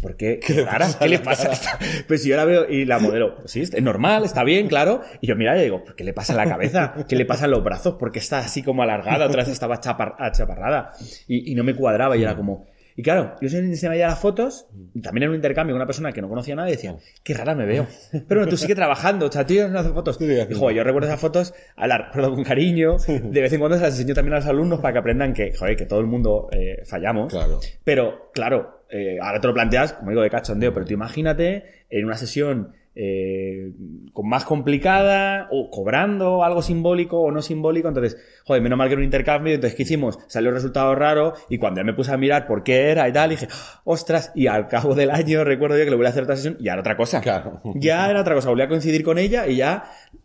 ¿Por 0.00 0.16
qué? 0.16 0.40
¿Qué, 0.46 0.66
¿Qué 0.98 1.08
le 1.08 1.18
pasa? 1.18 1.50
Pues 2.06 2.22
si 2.22 2.28
yo 2.30 2.36
la 2.36 2.44
veo 2.44 2.68
y 2.68 2.84
la 2.84 2.98
modelo, 2.98 3.36
pues 3.36 3.50
sí, 3.50 3.60
es 3.60 3.82
normal, 3.82 4.24
está 4.24 4.44
bien, 4.44 4.68
claro. 4.68 5.02
Y 5.20 5.26
yo 5.26 5.36
mira 5.36 5.58
y 5.58 5.64
digo, 5.64 5.84
¿qué 5.96 6.04
le 6.04 6.12
pasa 6.12 6.32
a 6.32 6.36
la 6.36 6.46
cabeza? 6.46 6.94
¿Qué 7.08 7.16
le 7.16 7.24
pasa 7.24 7.44
a 7.44 7.48
los 7.48 7.62
brazos? 7.62 7.96
Porque 7.98 8.18
está 8.18 8.38
así 8.38 8.62
como 8.62 8.82
alargada, 8.82 9.26
otra 9.26 9.42
vez 9.42 9.52
estaba 9.52 9.80
chaparrada. 9.80 10.92
Y, 11.26 11.52
y 11.52 11.54
no 11.54 11.64
me 11.64 11.74
cuadraba 11.74 12.16
y 12.16 12.22
era 12.22 12.36
como, 12.36 12.66
y 12.98 13.02
claro, 13.04 13.36
yo 13.40 13.48
se 13.48 13.62
me 13.62 13.88
veía 13.90 14.08
las 14.08 14.18
fotos, 14.18 14.66
también 15.00 15.22
en 15.22 15.28
un 15.28 15.36
intercambio 15.36 15.72
con 15.72 15.78
una 15.78 15.86
persona 15.86 16.10
que 16.10 16.20
no 16.20 16.28
conocía 16.28 16.56
nada 16.56 16.66
y 16.66 16.72
decía, 16.72 16.96
qué 17.22 17.32
rara 17.32 17.54
me 17.54 17.64
veo. 17.64 17.86
Pero 18.10 18.40
bueno, 18.40 18.48
tú 18.48 18.56
sigue 18.56 18.74
trabajando, 18.74 19.26
o 19.26 19.30
sea, 19.30 19.46
no 19.68 19.78
haces 19.78 19.92
fotos. 19.92 20.18
Y 20.20 20.52
joder, 20.52 20.76
yo 20.76 20.82
recuerdo 20.82 21.06
esas 21.06 21.20
fotos, 21.20 21.54
las 21.76 22.06
recuerdo 22.06 22.34
con 22.34 22.42
cariño, 22.42 22.96
de 23.06 23.40
vez 23.40 23.52
en 23.52 23.60
cuando 23.60 23.76
se 23.76 23.84
las 23.84 23.92
enseño 23.92 24.16
también 24.16 24.34
a 24.34 24.38
los 24.38 24.46
alumnos 24.46 24.80
para 24.80 24.94
que 24.94 24.98
aprendan 24.98 25.32
que, 25.32 25.54
joder, 25.54 25.76
que 25.76 25.86
todo 25.86 26.00
el 26.00 26.06
mundo 26.06 26.48
eh, 26.50 26.82
fallamos. 26.86 27.32
Claro. 27.32 27.60
Pero, 27.84 28.32
claro, 28.34 28.77
eh, 28.90 29.18
ahora 29.20 29.40
te 29.40 29.46
lo 29.46 29.54
planteas, 29.54 29.92
como 29.94 30.10
digo, 30.10 30.22
de 30.22 30.30
cachondeo, 30.30 30.72
pero 30.72 30.86
tú 30.86 30.94
imagínate 30.94 31.84
en 31.90 32.04
una 32.04 32.16
sesión 32.16 32.74
eh, 33.00 33.70
con 34.12 34.28
más 34.28 34.44
complicada, 34.44 35.46
o 35.52 35.70
cobrando 35.70 36.42
algo 36.42 36.62
simbólico 36.62 37.20
o 37.20 37.30
no 37.30 37.42
simbólico. 37.42 37.86
Entonces, 37.86 38.16
joder, 38.44 38.60
menos 38.60 38.76
mal 38.76 38.88
que 38.88 38.94
era 38.94 38.98
un 38.98 39.04
intercambio. 39.04 39.54
Entonces, 39.54 39.76
¿qué 39.76 39.84
hicimos? 39.84 40.18
Salió 40.26 40.48
el 40.48 40.56
resultado 40.56 40.96
raro 40.96 41.34
y 41.48 41.58
cuando 41.58 41.80
ya 41.80 41.84
me 41.84 41.94
puse 41.94 42.10
a 42.10 42.16
mirar 42.16 42.48
por 42.48 42.64
qué 42.64 42.90
era 42.90 43.08
y 43.08 43.12
tal, 43.12 43.30
dije, 43.30 43.46
ostras, 43.84 44.32
y 44.34 44.48
al 44.48 44.66
cabo 44.66 44.96
del 44.96 45.12
año 45.12 45.44
recuerdo 45.44 45.78
yo 45.78 45.84
que 45.84 45.90
le 45.90 45.96
voy 45.96 46.06
a 46.06 46.08
hacer 46.08 46.24
otra 46.24 46.34
sesión 46.34 46.56
y 46.58 46.64
ya 46.64 46.72
era 46.72 46.80
otra 46.80 46.96
cosa. 46.96 47.20
Claro. 47.20 47.60
Ya 47.76 48.10
era 48.10 48.20
otra 48.20 48.34
cosa. 48.34 48.48
Volví 48.48 48.62
a 48.62 48.68
coincidir 48.68 49.04
con 49.04 49.18
ella 49.18 49.46
y 49.46 49.56
ya 49.58 49.84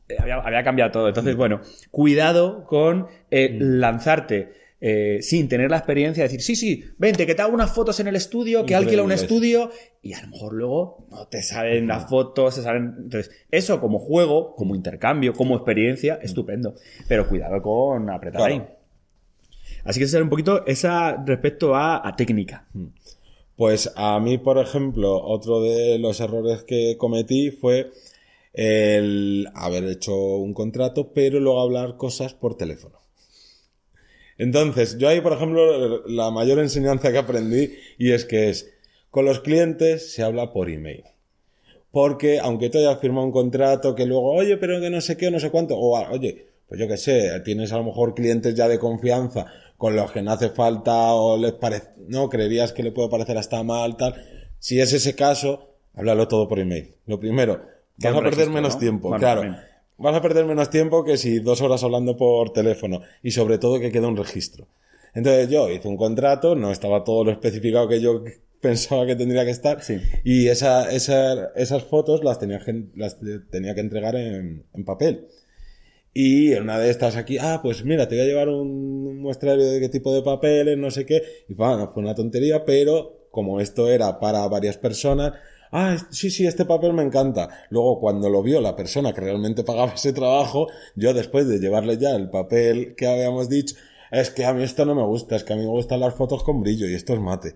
eh, 0.09 0.15
había, 0.19 0.63
cambiado 0.63 0.89
todo. 0.89 1.07
Entonces, 1.09 1.35
bueno, 1.35 1.61
cuidado 1.91 2.65
con 2.65 3.05
eh, 3.29 3.49
mm. 3.51 3.79
lanzarte 3.79 4.62
eh, 4.85 5.21
sin 5.21 5.47
tener 5.47 5.71
la 5.71 5.77
experiencia 5.77 6.23
de 6.23 6.27
decir, 6.27 6.41
sí, 6.41 6.57
sí, 6.57 6.83
vente, 6.97 7.25
que 7.25 7.35
te 7.35 7.41
hago 7.41 7.53
unas 7.53 7.73
fotos 7.73 8.01
en 8.01 8.07
el 8.09 8.17
estudio, 8.17 8.65
que 8.65 8.75
alquila 8.75 9.03
un 9.03 9.13
estudio, 9.13 9.71
y 10.01 10.11
a 10.11 10.21
lo 10.23 10.27
mejor 10.27 10.53
luego 10.55 11.07
no 11.09 11.25
te 11.29 11.41
salen 11.41 11.87
las 11.87 12.09
fotos, 12.09 12.55
se 12.55 12.63
salen. 12.63 12.93
Entonces, 12.97 13.31
eso 13.49 13.79
como 13.79 13.97
juego, 13.97 14.53
como 14.57 14.75
intercambio, 14.75 15.31
como 15.31 15.55
experiencia, 15.55 16.19
estupendo. 16.21 16.75
Pero 17.07 17.29
cuidado 17.29 17.61
con 17.61 18.09
apretar 18.09 18.41
ahí. 18.41 18.61
Así 19.85 20.01
que 20.01 20.03
ese 20.03 20.21
un 20.21 20.29
poquito 20.29 20.65
esa 20.65 21.15
respecto 21.25 21.75
a, 21.75 22.05
a 22.05 22.17
técnica. 22.17 22.67
Pues 23.55 23.89
a 23.95 24.19
mí, 24.19 24.37
por 24.37 24.57
ejemplo, 24.57 25.17
otro 25.23 25.61
de 25.61 25.97
los 25.97 26.19
errores 26.19 26.63
que 26.65 26.97
cometí 26.97 27.51
fue 27.51 27.89
el 28.51 29.47
haber 29.55 29.85
hecho 29.85 30.13
un 30.13 30.53
contrato, 30.53 31.13
pero 31.13 31.39
luego 31.39 31.61
hablar 31.61 31.95
cosas 31.95 32.33
por 32.33 32.57
teléfono. 32.57 33.02
Entonces, 34.37 34.97
yo 34.97 35.09
ahí, 35.09 35.21
por 35.21 35.33
ejemplo, 35.33 36.05
la 36.07 36.31
mayor 36.31 36.59
enseñanza 36.59 37.11
que 37.11 37.17
aprendí 37.17 37.73
y 37.97 38.11
es 38.11 38.25
que 38.25 38.49
es, 38.49 38.73
con 39.09 39.25
los 39.25 39.41
clientes 39.41 40.11
se 40.11 40.23
habla 40.23 40.51
por 40.51 40.69
email. 40.69 41.03
Porque 41.91 42.39
aunque 42.39 42.69
tú 42.69 42.79
hayas 42.79 42.99
firmado 42.99 43.27
un 43.27 43.31
contrato 43.31 43.93
que 43.93 44.05
luego, 44.05 44.33
oye, 44.33 44.57
pero 44.57 44.81
que 44.81 44.89
no 44.89 45.01
sé 45.01 45.15
qué, 45.15 45.29
no 45.29 45.39
sé 45.39 45.51
cuánto, 45.51 45.77
o 45.77 45.99
oye, 46.09 46.47
pues 46.67 46.79
yo 46.79 46.87
qué 46.87 46.97
sé, 46.97 47.39
tienes 47.41 47.71
a 47.71 47.77
lo 47.77 47.83
mejor 47.83 48.15
clientes 48.15 48.55
ya 48.55 48.67
de 48.67 48.79
confianza 48.79 49.45
con 49.77 49.95
los 49.95 50.11
que 50.11 50.23
no 50.23 50.31
hace 50.31 50.49
falta 50.49 51.13
o 51.13 51.37
les 51.37 51.51
parece, 51.53 51.89
no, 52.07 52.29
creerías 52.29 52.73
que 52.73 52.81
le 52.81 52.91
puede 52.91 53.09
parecer 53.09 53.37
hasta 53.37 53.61
mal, 53.61 53.95
tal. 53.97 54.15
Si 54.57 54.79
es 54.79 54.93
ese 54.93 55.13
caso, 55.13 55.75
háblalo 55.93 56.27
todo 56.27 56.47
por 56.47 56.59
email. 56.59 56.95
Lo 57.05 57.19
primero, 57.19 57.61
vas 57.97 58.15
a 58.15 58.21
perder 58.21 58.49
menos 58.49 58.79
tiempo, 58.79 59.15
claro 59.15 59.43
vas 59.97 60.15
a 60.15 60.21
perder 60.21 60.45
menos 60.45 60.69
tiempo 60.69 61.03
que 61.03 61.17
si 61.17 61.39
dos 61.39 61.61
horas 61.61 61.83
hablando 61.83 62.17
por 62.17 62.51
teléfono 62.51 63.01
y 63.21 63.31
sobre 63.31 63.57
todo 63.57 63.79
que 63.79 63.91
quede 63.91 64.07
un 64.07 64.17
registro. 64.17 64.67
Entonces 65.13 65.49
yo 65.49 65.69
hice 65.69 65.87
un 65.87 65.97
contrato, 65.97 66.55
no 66.55 66.71
estaba 66.71 67.03
todo 67.03 67.23
lo 67.23 67.31
especificado 67.31 67.87
que 67.87 68.01
yo 68.01 68.23
pensaba 68.63 69.05
que 69.05 69.15
tendría 69.15 69.43
que 69.43 69.51
estar 69.51 69.79
y 70.23 70.47
esa, 70.47 70.89
esas 70.89 71.83
fotos 71.83 72.23
las 72.23 72.39
tenía, 72.39 72.61
las 72.95 73.17
tenía 73.51 73.75
que 73.75 73.81
entregar 73.81 74.15
en, 74.15 74.65
papel. 74.85 75.27
Y 76.15 76.53
en 76.53 76.63
una 76.63 76.79
de 76.79 76.89
estas 76.89 77.17
aquí, 77.17 77.37
ah, 77.39 77.59
pues 77.61 77.83
mira, 77.83 78.07
te 78.07 78.15
voy 78.15 78.23
a 78.23 78.27
llevar 78.27 78.47
un 78.47 79.19
muestrario 79.19 79.65
de 79.65 79.79
qué 79.79 79.89
tipo 79.89 80.13
de 80.13 80.21
papeles, 80.21 80.77
no 80.77 80.91
sé 80.91 81.05
qué. 81.05 81.23
Y 81.49 81.55
bueno, 81.55 81.91
fue 81.91 82.03
una 82.03 82.15
tontería, 82.15 82.63
pero 82.65 83.27
como 83.31 83.59
esto 83.59 83.89
era 83.89 84.19
para 84.19 84.47
varias 84.47 84.77
personas, 84.77 85.33
ah, 85.73 85.97
sí, 86.09 86.29
sí, 86.31 86.45
este 86.47 86.65
papel 86.65 86.93
me 86.93 87.03
encanta. 87.03 87.49
Luego, 87.69 87.99
cuando 87.99 88.29
lo 88.29 88.41
vio 88.41 88.61
la 88.61 88.75
persona 88.75 89.11
que 89.13 89.21
realmente 89.21 89.63
pagaba 89.63 89.93
ese 89.93 90.13
trabajo, 90.13 90.67
yo 90.95 91.13
después 91.13 91.47
de 91.47 91.59
llevarle 91.59 91.97
ya 91.97 92.15
el 92.15 92.29
papel 92.29 92.95
que 92.95 93.07
habíamos 93.07 93.49
dicho, 93.49 93.75
es 94.11 94.29
que 94.29 94.45
a 94.45 94.53
mí 94.53 94.63
esto 94.63 94.85
no 94.85 94.95
me 94.95 95.03
gusta, 95.03 95.35
es 95.35 95.43
que 95.43 95.53
a 95.53 95.55
mí 95.55 95.63
me 95.63 95.69
gustan 95.69 95.99
las 95.99 96.15
fotos 96.15 96.43
con 96.43 96.61
brillo 96.61 96.87
y 96.87 96.93
esto 96.93 97.13
es 97.13 97.19
mate. 97.19 97.55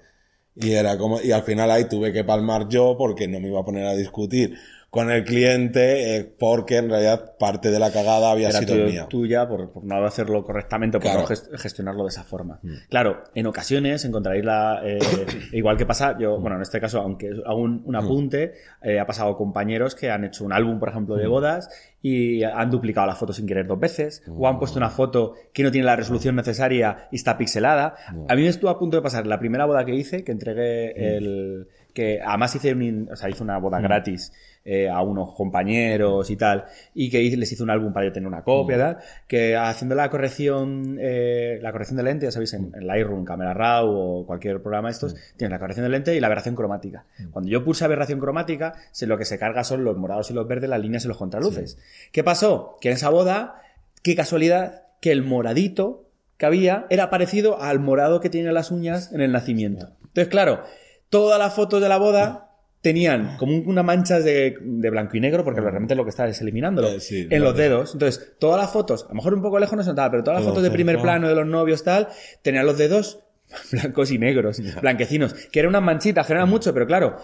Y 0.55 0.71
era 0.71 0.97
como, 0.97 1.21
y 1.21 1.31
al 1.31 1.43
final 1.43 1.69
ahí 1.69 1.87
tuve 1.87 2.11
que 2.11 2.23
palmar 2.23 2.67
yo 2.67 2.95
porque 2.97 3.27
no 3.27 3.39
me 3.39 3.49
iba 3.49 3.59
a 3.59 3.65
poner 3.65 3.85
a 3.85 3.95
discutir 3.95 4.57
con 4.89 5.11
el 5.11 5.25
cliente 5.25 6.15
eh, 6.17 6.23
porque 6.39 6.77
en 6.77 6.89
realidad 6.89 7.35
parte 7.37 7.71
de 7.71 7.77
la 7.79 7.91
cagada 7.91 8.31
había 8.31 8.49
Era 8.49 8.59
sido 8.59 8.75
tu- 8.77 8.83
mía. 8.83 9.05
tuya 9.09 9.47
por, 9.47 9.71
por 9.71 9.83
no 9.83 10.03
hacerlo 10.05 10.43
correctamente 10.45 10.97
o 10.97 10.99
por 11.01 11.11
Claro. 11.11 11.21
no 11.21 11.27
ges- 11.27 11.49
gestionarlo 11.57 12.03
de 12.03 12.09
esa 12.09 12.23
forma. 12.23 12.59
Claro, 12.89 13.23
en 13.35 13.47
ocasiones 13.47 14.05
encontraréis 14.05 14.45
la. 14.45 14.79
eh, 14.83 14.97
igual 15.51 15.75
que 15.77 15.85
pasa, 15.85 16.17
yo, 16.17 16.39
bueno, 16.39 16.55
en 16.55 16.61
este 16.61 16.79
caso, 16.79 17.01
aunque 17.01 17.29
hago 17.45 17.59
un, 17.61 17.81
un 17.85 17.95
apunte, 17.97 18.53
eh, 18.81 18.99
ha 18.99 19.05
pasado 19.05 19.35
compañeros 19.35 19.93
que 19.93 20.09
han 20.09 20.23
hecho 20.23 20.45
un 20.45 20.53
álbum, 20.53 20.79
por 20.79 20.89
ejemplo, 20.89 21.15
de 21.15 21.27
bodas 21.27 21.69
y 22.01 22.43
han 22.43 22.69
duplicado 22.71 23.05
la 23.07 23.15
foto 23.15 23.33
sin 23.33 23.45
querer 23.45 23.67
dos 23.67 23.79
veces, 23.79 24.23
o 24.29 24.47
han 24.47 24.57
puesto 24.57 24.77
una 24.79 24.89
foto 24.89 25.33
que 25.53 25.63
no 25.63 25.71
tiene 25.71 25.85
la 25.85 25.95
resolución 25.97 26.35
necesaria 26.37 27.09
y 27.11 27.17
está 27.17 27.37
pixelada. 27.37 27.95
A 28.29 28.35
mí 28.35 28.43
me 28.43 28.47
estuvo 28.47 28.69
a 28.69 28.79
punto 28.79 28.95
de 28.97 29.03
pasar 29.03 29.27
la 29.27 29.37
primera 29.39 29.65
boda 29.65 29.83
que 29.83 29.93
hice, 29.95 30.23
que 30.23 30.31
entregué 30.31 31.17
el. 31.17 31.67
que 31.93 32.21
además 32.25 32.55
hice, 32.55 32.73
un, 32.73 33.09
o 33.11 33.15
sea, 33.17 33.29
hice 33.29 33.43
una 33.43 33.57
boda 33.57 33.81
gratis 33.81 34.31
eh, 34.69 34.89
a 34.89 35.01
unos 35.01 35.33
compañeros 35.33 36.29
y 36.29 36.35
tal, 36.35 36.65
y 36.93 37.09
que 37.09 37.21
les 37.21 37.49
hice 37.49 37.63
un 37.63 37.69
álbum 37.69 37.93
para 37.93 38.07
yo 38.07 38.11
tener 38.11 38.27
una 38.27 38.43
copia 38.43 38.75
y 38.75 38.79
tal, 38.79 38.97
que 39.25 39.55
haciendo 39.55 39.95
la 39.95 40.09
corrección, 40.09 40.97
eh, 40.99 41.57
la 41.61 41.71
corrección 41.71 41.95
de 41.95 42.03
lente, 42.03 42.25
ya 42.25 42.31
sabéis, 42.31 42.53
en, 42.53 42.73
en 42.75 42.85
Lightroom, 42.85 43.23
Camera 43.23 43.53
Raw 43.53 43.87
o 43.89 44.25
cualquier 44.25 44.61
programa 44.61 44.89
de 44.89 44.91
estos, 44.91 45.15
tienes 45.37 45.51
la 45.51 45.59
corrección 45.59 45.85
de 45.85 45.89
lente 45.89 46.13
y 46.13 46.19
la 46.19 46.27
aberración 46.27 46.55
cromática. 46.55 47.05
Cuando 47.31 47.49
yo 47.49 47.63
pulse 47.63 47.85
aberración 47.85 48.19
cromática, 48.19 48.73
se, 48.91 49.07
lo 49.07 49.17
que 49.17 49.23
se 49.23 49.39
carga 49.39 49.63
son 49.63 49.85
los 49.85 49.95
morados 49.95 50.29
y 50.31 50.33
los 50.33 50.45
verdes, 50.45 50.69
las 50.69 50.81
líneas 50.81 51.05
y 51.05 51.07
los 51.07 51.17
contraluces. 51.17 51.77
¿Qué 52.11 52.25
pasó? 52.25 52.77
Que 52.81 52.89
en 52.89 52.95
esa 52.95 53.09
boda, 53.09 53.61
qué 54.03 54.17
casualidad, 54.17 54.83
que 54.99 55.13
el 55.13 55.23
moradito 55.23 56.09
que 56.35 56.45
había 56.45 56.87
era 56.89 57.09
parecido 57.09 57.61
al 57.61 57.79
morado 57.79 58.19
que 58.19 58.29
tiene 58.29 58.51
las 58.51 58.71
uñas 58.71 59.13
en 59.13 59.21
el 59.21 59.31
nacimiento. 59.31 59.93
Entonces, 60.01 60.27
claro, 60.27 60.63
todas 61.09 61.39
las 61.39 61.53
fotos 61.53 61.81
de 61.81 61.87
la 61.87 61.97
boda 61.97 62.46
tenían 62.87 63.35
como 63.37 63.53
un- 63.53 63.67
unas 63.67 63.83
manchas 63.83 64.23
de, 64.23 64.57
de 64.61 64.89
blanco 64.89 65.17
y 65.17 65.19
negro, 65.19 65.43
porque 65.43 65.59
realmente 65.61 65.93
lo 65.95 66.03
que 66.05 66.09
está 66.11 66.27
es 66.27 66.39
eliminándolo, 66.41 66.87
Eh, 66.89 66.99
sí, 66.99 67.27
en 67.29 67.43
los 67.43 67.55
dedos. 67.55 67.93
Entonces, 67.93 68.33
todas 68.39 68.61
las 68.61 68.71
fotos, 68.71 69.03
a 69.05 69.09
lo 69.09 69.15
mejor 69.15 69.33
un 69.33 69.41
poco 69.41 69.59
lejos 69.59 69.75
no 69.75 69.83
se 69.83 69.89
notaba, 69.89 70.09
pero 70.11 70.23
todas 70.23 70.37
las 70.39 70.43
Todo 70.45 70.51
fotos 70.53 70.63
de 70.63 70.69
primer 70.71 70.95
plano 71.03 71.27
de 71.27 71.35
los 71.35 71.45
novios 71.47 71.83
tal, 71.83 72.07
tenían 72.41 72.65
los 72.65 72.77
dedos 72.77 73.19
blancos 73.71 74.11
y 74.11 74.17
negros, 74.17 74.61
blanquecinos, 74.81 75.33
que 75.33 75.59
eran 75.59 75.69
unas 75.69 75.83
manchitas, 75.83 76.25
que 76.25 76.33
no 76.33 76.39
eran 76.39 76.49
mucho, 76.49 76.73
pero 76.73 76.87
claro, 76.87 77.17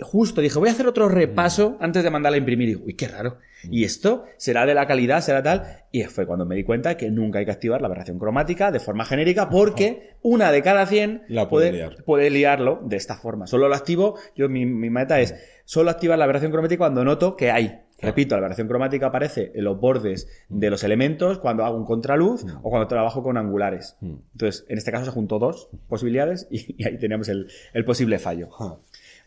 justo 0.00 0.40
dije, 0.40 0.58
voy 0.58 0.68
a 0.68 0.72
hacer 0.72 0.86
otro 0.86 1.08
repaso 1.08 1.76
antes 1.80 2.02
de 2.04 2.10
mandarla 2.10 2.36
a 2.36 2.38
imprimir. 2.38 2.68
Y 2.68 2.72
digo, 2.74 2.84
uy, 2.86 2.94
qué 2.94 3.08
raro. 3.08 3.38
Y 3.70 3.84
esto 3.84 4.24
será 4.36 4.66
de 4.66 4.74
la 4.74 4.86
calidad, 4.86 5.20
será 5.22 5.42
tal. 5.42 5.84
Y 5.90 6.02
fue 6.04 6.26
cuando 6.26 6.44
me 6.44 6.54
di 6.54 6.64
cuenta 6.64 6.96
que 6.96 7.10
nunca 7.10 7.38
hay 7.38 7.44
que 7.46 7.50
activar 7.50 7.80
la 7.80 7.86
aberración 7.86 8.18
cromática 8.18 8.70
de 8.70 8.78
forma 8.80 9.04
genérica 9.04 9.48
porque 9.48 10.14
una 10.22 10.52
de 10.52 10.62
cada 10.62 10.86
100 10.86 11.22
La 11.28 11.48
puede 11.48 11.70
puede, 11.70 11.72
liar. 11.72 12.04
puede 12.04 12.30
liarlo 12.30 12.80
de 12.84 12.96
esta 12.96 13.16
forma. 13.16 13.46
Solo 13.46 13.68
lo 13.68 13.74
activo, 13.74 14.18
yo 14.36 14.48
mi, 14.48 14.66
mi 14.66 14.90
meta 14.90 15.20
es 15.20 15.34
solo 15.64 15.90
activar 15.90 16.18
la 16.18 16.24
aberración 16.24 16.52
cromática 16.52 16.78
cuando 16.78 17.04
noto 17.04 17.36
que 17.36 17.50
hay. 17.50 17.80
Repito, 17.98 18.34
la 18.34 18.40
aberración 18.40 18.68
cromática 18.68 19.06
aparece 19.06 19.52
en 19.54 19.64
los 19.64 19.80
bordes 19.80 20.28
de 20.50 20.68
los 20.68 20.84
elementos 20.84 21.38
cuando 21.38 21.64
hago 21.64 21.78
un 21.78 21.86
contraluz 21.86 22.44
o 22.62 22.68
cuando 22.68 22.86
trabajo 22.88 23.22
con 23.22 23.38
angulares. 23.38 23.96
Entonces, 24.02 24.66
en 24.68 24.76
este 24.76 24.92
caso 24.92 25.06
se 25.06 25.10
juntó 25.12 25.38
dos 25.38 25.70
posibilidades 25.88 26.46
y, 26.50 26.74
y 26.76 26.86
ahí 26.86 26.98
teníamos 26.98 27.30
el, 27.30 27.48
el 27.72 27.84
posible 27.86 28.18
fallo. 28.18 28.50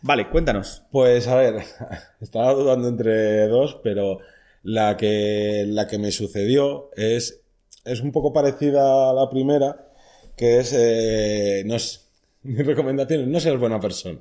Vale, 0.01 0.29
cuéntanos. 0.29 0.83
Pues 0.91 1.27
a 1.27 1.35
ver, 1.35 1.63
estaba 2.21 2.53
dudando 2.53 2.87
entre 2.87 3.47
dos, 3.47 3.79
pero 3.83 4.19
la 4.63 4.97
que, 4.97 5.65
la 5.67 5.87
que 5.87 5.97
me 5.97 6.11
sucedió 6.11 6.89
es, 6.95 7.41
es 7.85 8.01
un 8.01 8.11
poco 8.11 8.33
parecida 8.33 9.09
a 9.09 9.13
la 9.13 9.29
primera, 9.29 9.91
que 10.37 10.59
es, 10.59 10.73
eh, 10.73 11.63
no 11.65 11.75
es, 11.75 12.08
mi 12.43 12.61
recomendación 12.63 13.21
es 13.21 13.27
no 13.27 13.39
seas 13.39 13.57
buena 13.59 13.79
persona. 13.79 14.19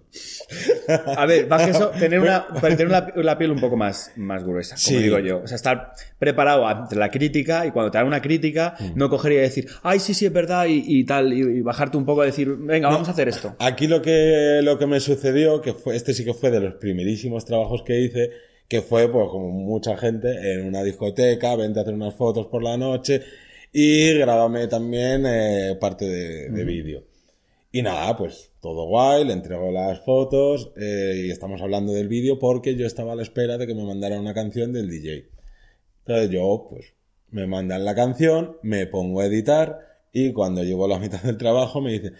A 1.17 1.25
ver, 1.27 1.47
más 1.47 1.63
que 1.65 1.71
eso, 1.71 1.91
tener 1.91 2.19
una, 2.21 2.47
tener 2.61 2.87
una- 2.87 3.13
la 3.17 3.39
piel 3.39 3.53
un 3.53 3.61
poco 3.61 3.77
más, 3.77 4.13
más 4.17 4.43
gruesa, 4.45 4.75
como 4.75 4.99
Sí. 4.99 5.03
digo 5.05 5.19
yo. 5.21 5.43
O 5.43 5.47
sea, 5.47 5.57
estar 5.57 5.93
preparado 6.19 6.67
ante 6.67 6.97
la 6.97 7.11
crítica 7.11 7.65
y 7.67 7.71
cuando 7.71 7.91
te 7.91 7.99
dan 7.99 8.07
una 8.07 8.21
crítica, 8.21 8.75
Mm. 8.79 8.93
no 8.97 9.09
coger 9.09 9.33
y 9.33 9.37
decir, 9.37 9.69
ay, 9.83 10.01
sí, 10.01 10.15
sí, 10.15 10.27
es 10.27 10.33
verdad, 10.33 10.67
y, 10.67 10.83
y 10.87 11.05
tal, 11.05 11.33
y, 11.33 11.41
y 11.41 11.61
bajarte 11.61 11.97
un 11.97 12.05
poco 12.05 12.23
a 12.23 12.27
decir, 12.27 12.49
venga, 12.59 12.89
vamos 12.89 13.09
a 13.09 13.13
hacer 13.13 13.29
esto. 13.29 13.55
Aquí 13.59 13.87
lo 13.87 14.03
que, 14.03 14.61
lo 14.63 14.79
que 14.79 14.87
me 14.87 15.01
sucedió, 15.01 15.61
que 15.61 15.73
fue, 15.75 15.95
este 15.97 16.13
sí 16.15 16.25
que 16.25 16.35
fue 16.35 16.51
de 16.51 16.61
los 16.61 16.75
primerísimos 16.75 17.45
trabajos 17.45 17.83
que 17.85 18.01
hice, 18.01 18.31
que 18.69 18.83
fue, 18.83 19.11
pues, 19.11 19.29
como 19.31 19.49
mucha 19.51 19.97
gente, 19.97 20.29
en 20.55 20.67
una 20.67 20.83
discoteca, 20.83 21.55
vente 21.57 21.79
a 21.79 21.83
hacer 21.83 21.95
unas 21.95 22.15
fotos 22.15 22.47
por 22.49 22.63
la 22.63 22.77
noche 22.77 23.23
y 23.73 24.13
grábame 24.15 24.67
también 24.67 25.25
eh, 25.27 25.77
parte 25.81 26.07
de, 26.07 26.51
de 26.51 26.65
vídeo. 26.65 27.05
Y 27.71 27.83
nada, 27.83 28.17
pues 28.17 28.53
todo 28.61 28.87
guay, 28.87 29.25
le 29.27 29.35
entrego 29.35 29.71
las 29.71 30.01
fotos 30.05 30.73
eh, 30.77 31.25
y 31.27 31.31
estamos 31.31 31.61
hablando 31.61 31.93
del 31.93 32.09
vídeo 32.09 32.39
porque 32.39 32.77
yo 32.77 32.87
estaba 32.87 33.13
a 33.13 33.17
la 33.17 33.23
espera 33.23 33.59
de 33.59 33.67
que 33.67 33.75
me 33.75 33.85
mandara 33.85 34.19
una 34.19 34.33
canción 34.33 34.73
del 34.73 34.89
DJ. 34.89 35.29
Entonces 36.01 36.31
yo, 36.31 36.67
pues, 36.71 36.95
me 37.31 37.47
mandan 37.47 37.85
la 37.85 37.95
canción, 37.95 38.57
me 38.63 38.87
pongo 38.87 39.21
a 39.21 39.27
editar 39.27 39.81
y 40.13 40.33
cuando 40.33 40.65
llevo 40.65 40.89
la 40.89 40.99
mitad 40.99 41.23
del 41.23 41.37
trabajo 41.37 41.83
me 41.83 41.93
dice, 41.93 42.13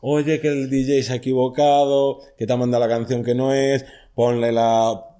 oye, 0.00 0.40
que 0.40 0.48
el 0.48 0.70
DJ 0.70 1.02
se 1.02 1.12
ha 1.14 1.16
equivocado, 1.16 2.20
que 2.36 2.46
te 2.46 2.52
ha 2.52 2.56
mandado 2.56 2.86
la 2.86 2.94
canción 2.94 3.24
que 3.24 3.34
no 3.34 3.52
es, 3.52 3.84
ponle 4.14 4.52
la, 4.52 5.11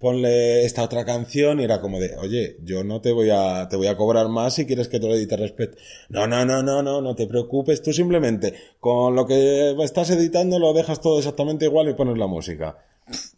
ponle 0.00 0.64
esta 0.64 0.82
otra 0.82 1.04
canción 1.04 1.60
y 1.60 1.64
era 1.64 1.80
como 1.80 2.00
de, 2.00 2.16
oye, 2.16 2.56
yo 2.64 2.82
no 2.82 3.00
te 3.00 3.12
voy 3.12 3.28
a, 3.30 3.68
te 3.68 3.76
voy 3.76 3.86
a 3.86 3.96
cobrar 3.96 4.28
más 4.28 4.54
si 4.54 4.66
quieres 4.66 4.88
que 4.88 4.98
te 4.98 5.06
lo 5.06 5.14
edite 5.14 5.36
respeto. 5.36 5.76
No, 6.08 6.26
no, 6.26 6.44
no, 6.44 6.62
no, 6.62 6.82
no, 6.82 7.00
no 7.02 7.14
te 7.14 7.26
preocupes, 7.26 7.82
tú 7.82 7.92
simplemente 7.92 8.54
con 8.80 9.14
lo 9.14 9.26
que 9.26 9.76
estás 9.84 10.10
editando 10.10 10.58
lo 10.58 10.72
dejas 10.72 11.00
todo 11.00 11.18
exactamente 11.18 11.66
igual 11.66 11.88
y 11.90 11.94
pones 11.94 12.16
la 12.18 12.26
música. 12.26 12.78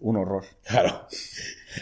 Un 0.00 0.16
horror. 0.16 0.44
Claro. 0.64 1.06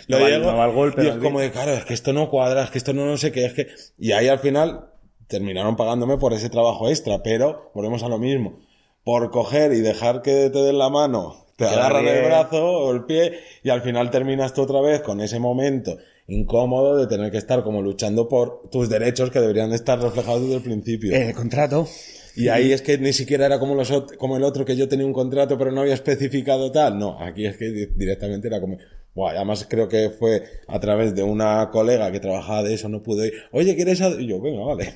No 0.06 0.20
Lo 0.20 0.25
va- 0.25 0.38
no 0.38 0.56
va 0.56 0.66
golpe, 0.68 1.02
y 1.02 1.08
es 1.08 1.16
como 1.16 1.40
de, 1.40 1.50
claro, 1.50 1.72
es 1.72 1.84
que 1.84 1.94
esto 1.94 2.12
no 2.12 2.30
cuadra, 2.30 2.62
es 2.62 2.70
que 2.70 2.78
esto 2.78 2.92
no, 2.92 3.06
no 3.06 3.16
sé 3.16 3.32
qué, 3.32 3.44
es 3.46 3.54
que... 3.54 3.66
Y 3.99 4.12
ahí 4.12 4.28
al 4.28 4.38
final 4.38 4.84
terminaron 5.26 5.75
pagándome 5.75 6.16
por 6.16 6.32
ese 6.32 6.49
trabajo 6.49 6.88
extra, 6.88 7.25
pero 7.25 7.72
volvemos 7.75 8.04
a 8.04 8.08
lo 8.08 8.16
mismo. 8.18 8.60
Por 9.02 9.32
coger 9.32 9.72
y 9.72 9.80
dejar 9.80 10.22
que 10.22 10.49
te 10.49 10.60
den 10.62 10.78
la 10.78 10.90
mano, 10.90 11.44
te 11.64 11.71
agarran 11.75 12.07
el 12.07 12.25
brazo 12.26 12.64
o 12.64 12.93
el 12.93 13.05
pie 13.05 13.33
y 13.62 13.71
al 13.71 13.83
final 13.83 14.11
terminas 14.11 14.52
tú 14.55 14.62
otra 14.62 14.81
vez 14.81 15.00
con 15.00 15.21
ese 15.21 15.38
momento 15.38 15.97
incómodo 16.29 16.97
de 16.97 17.07
tener 17.09 17.31
que 17.33 17.38
estar 17.38 17.62
como 17.64 17.83
luchando 17.83 18.29
por 18.29 18.69
tus 18.71 18.88
derechos 18.88 19.31
que 19.31 19.40
deberían 19.40 19.73
estar 19.73 20.00
reflejados 20.00 20.43
desde 20.43 20.57
el 20.57 20.62
principio. 20.62 21.14
El 21.14 21.35
contrato. 21.35 21.88
Y 22.37 22.47
ahí 22.49 22.73
es 22.73 22.83
que 22.83 22.97
ni 22.99 23.12
siquiera 23.12 23.47
era 23.47 23.59
como, 23.59 23.75
los, 23.75 23.90
como 24.17 24.37
el 24.37 24.45
otro 24.45 24.64
que 24.64 24.76
yo 24.76 24.88
tenía 24.88 25.05
un 25.05 25.12
contrato 25.12 25.59
pero 25.59 25.73
no 25.73 25.81
había 25.81 25.95
especificado 25.95 26.71
tal. 26.71 26.99
No, 26.99 27.19
aquí 27.21 27.47
es 27.47 27.57
que 27.57 27.71
di- 27.71 27.87
directamente 27.97 28.47
era 28.49 28.61
como... 28.61 28.79
Buah, 29.12 29.33
además 29.33 29.67
creo 29.69 29.88
que 29.88 30.11
fue 30.11 30.45
a 30.69 30.79
través 30.79 31.17
de 31.17 31.25
una 31.25 31.69
colega 31.73 32.12
que 32.12 32.21
trabajaba 32.21 32.62
de 32.62 32.75
eso, 32.75 32.88
no 32.88 33.02
pude 33.02 33.26
ir. 33.26 33.33
Oye, 33.50 33.75
¿quieres...? 33.75 34.00
a-?" 34.00 34.11
Y 34.11 34.29
yo, 34.29 34.40
venga, 34.40 34.62
vale. 34.64 34.95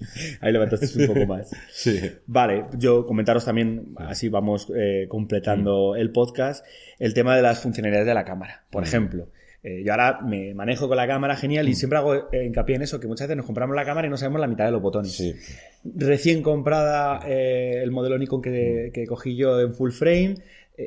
Ahí 0.40 0.52
levantaste 0.52 0.98
un 1.00 1.06
poco 1.06 1.26
más. 1.26 1.50
Sí. 1.72 2.00
Vale, 2.26 2.66
yo 2.76 3.06
comentaros 3.06 3.44
también, 3.44 3.94
así 3.96 4.28
vamos 4.28 4.72
eh, 4.76 5.06
completando 5.08 5.96
el 5.96 6.10
podcast, 6.10 6.64
el 6.98 7.14
tema 7.14 7.36
de 7.36 7.42
las 7.42 7.60
funcionalidades 7.60 8.06
de 8.06 8.14
la 8.14 8.24
cámara. 8.24 8.64
Por 8.70 8.82
ejemplo, 8.82 9.28
eh, 9.62 9.82
yo 9.84 9.92
ahora 9.92 10.20
me 10.22 10.54
manejo 10.54 10.88
con 10.88 10.96
la 10.96 11.06
cámara 11.06 11.36
genial 11.36 11.68
y 11.68 11.74
siempre 11.74 11.98
hago 11.98 12.32
eh, 12.32 12.46
hincapié 12.46 12.76
en 12.76 12.82
eso, 12.82 13.00
que 13.00 13.06
muchas 13.06 13.26
veces 13.26 13.36
nos 13.36 13.46
compramos 13.46 13.74
la 13.74 13.84
cámara 13.84 14.06
y 14.06 14.10
no 14.10 14.16
sabemos 14.16 14.40
la 14.40 14.46
mitad 14.46 14.64
de 14.64 14.70
los 14.70 14.82
botones. 14.82 15.12
Sí. 15.12 15.34
Recién 15.84 16.42
comprada 16.42 17.20
eh, 17.26 17.80
el 17.82 17.90
modelo 17.90 18.18
Nikon 18.18 18.40
que, 18.40 18.90
que 18.94 19.06
cogí 19.06 19.36
yo 19.36 19.60
en 19.60 19.74
full 19.74 19.90
frame, 19.90 20.36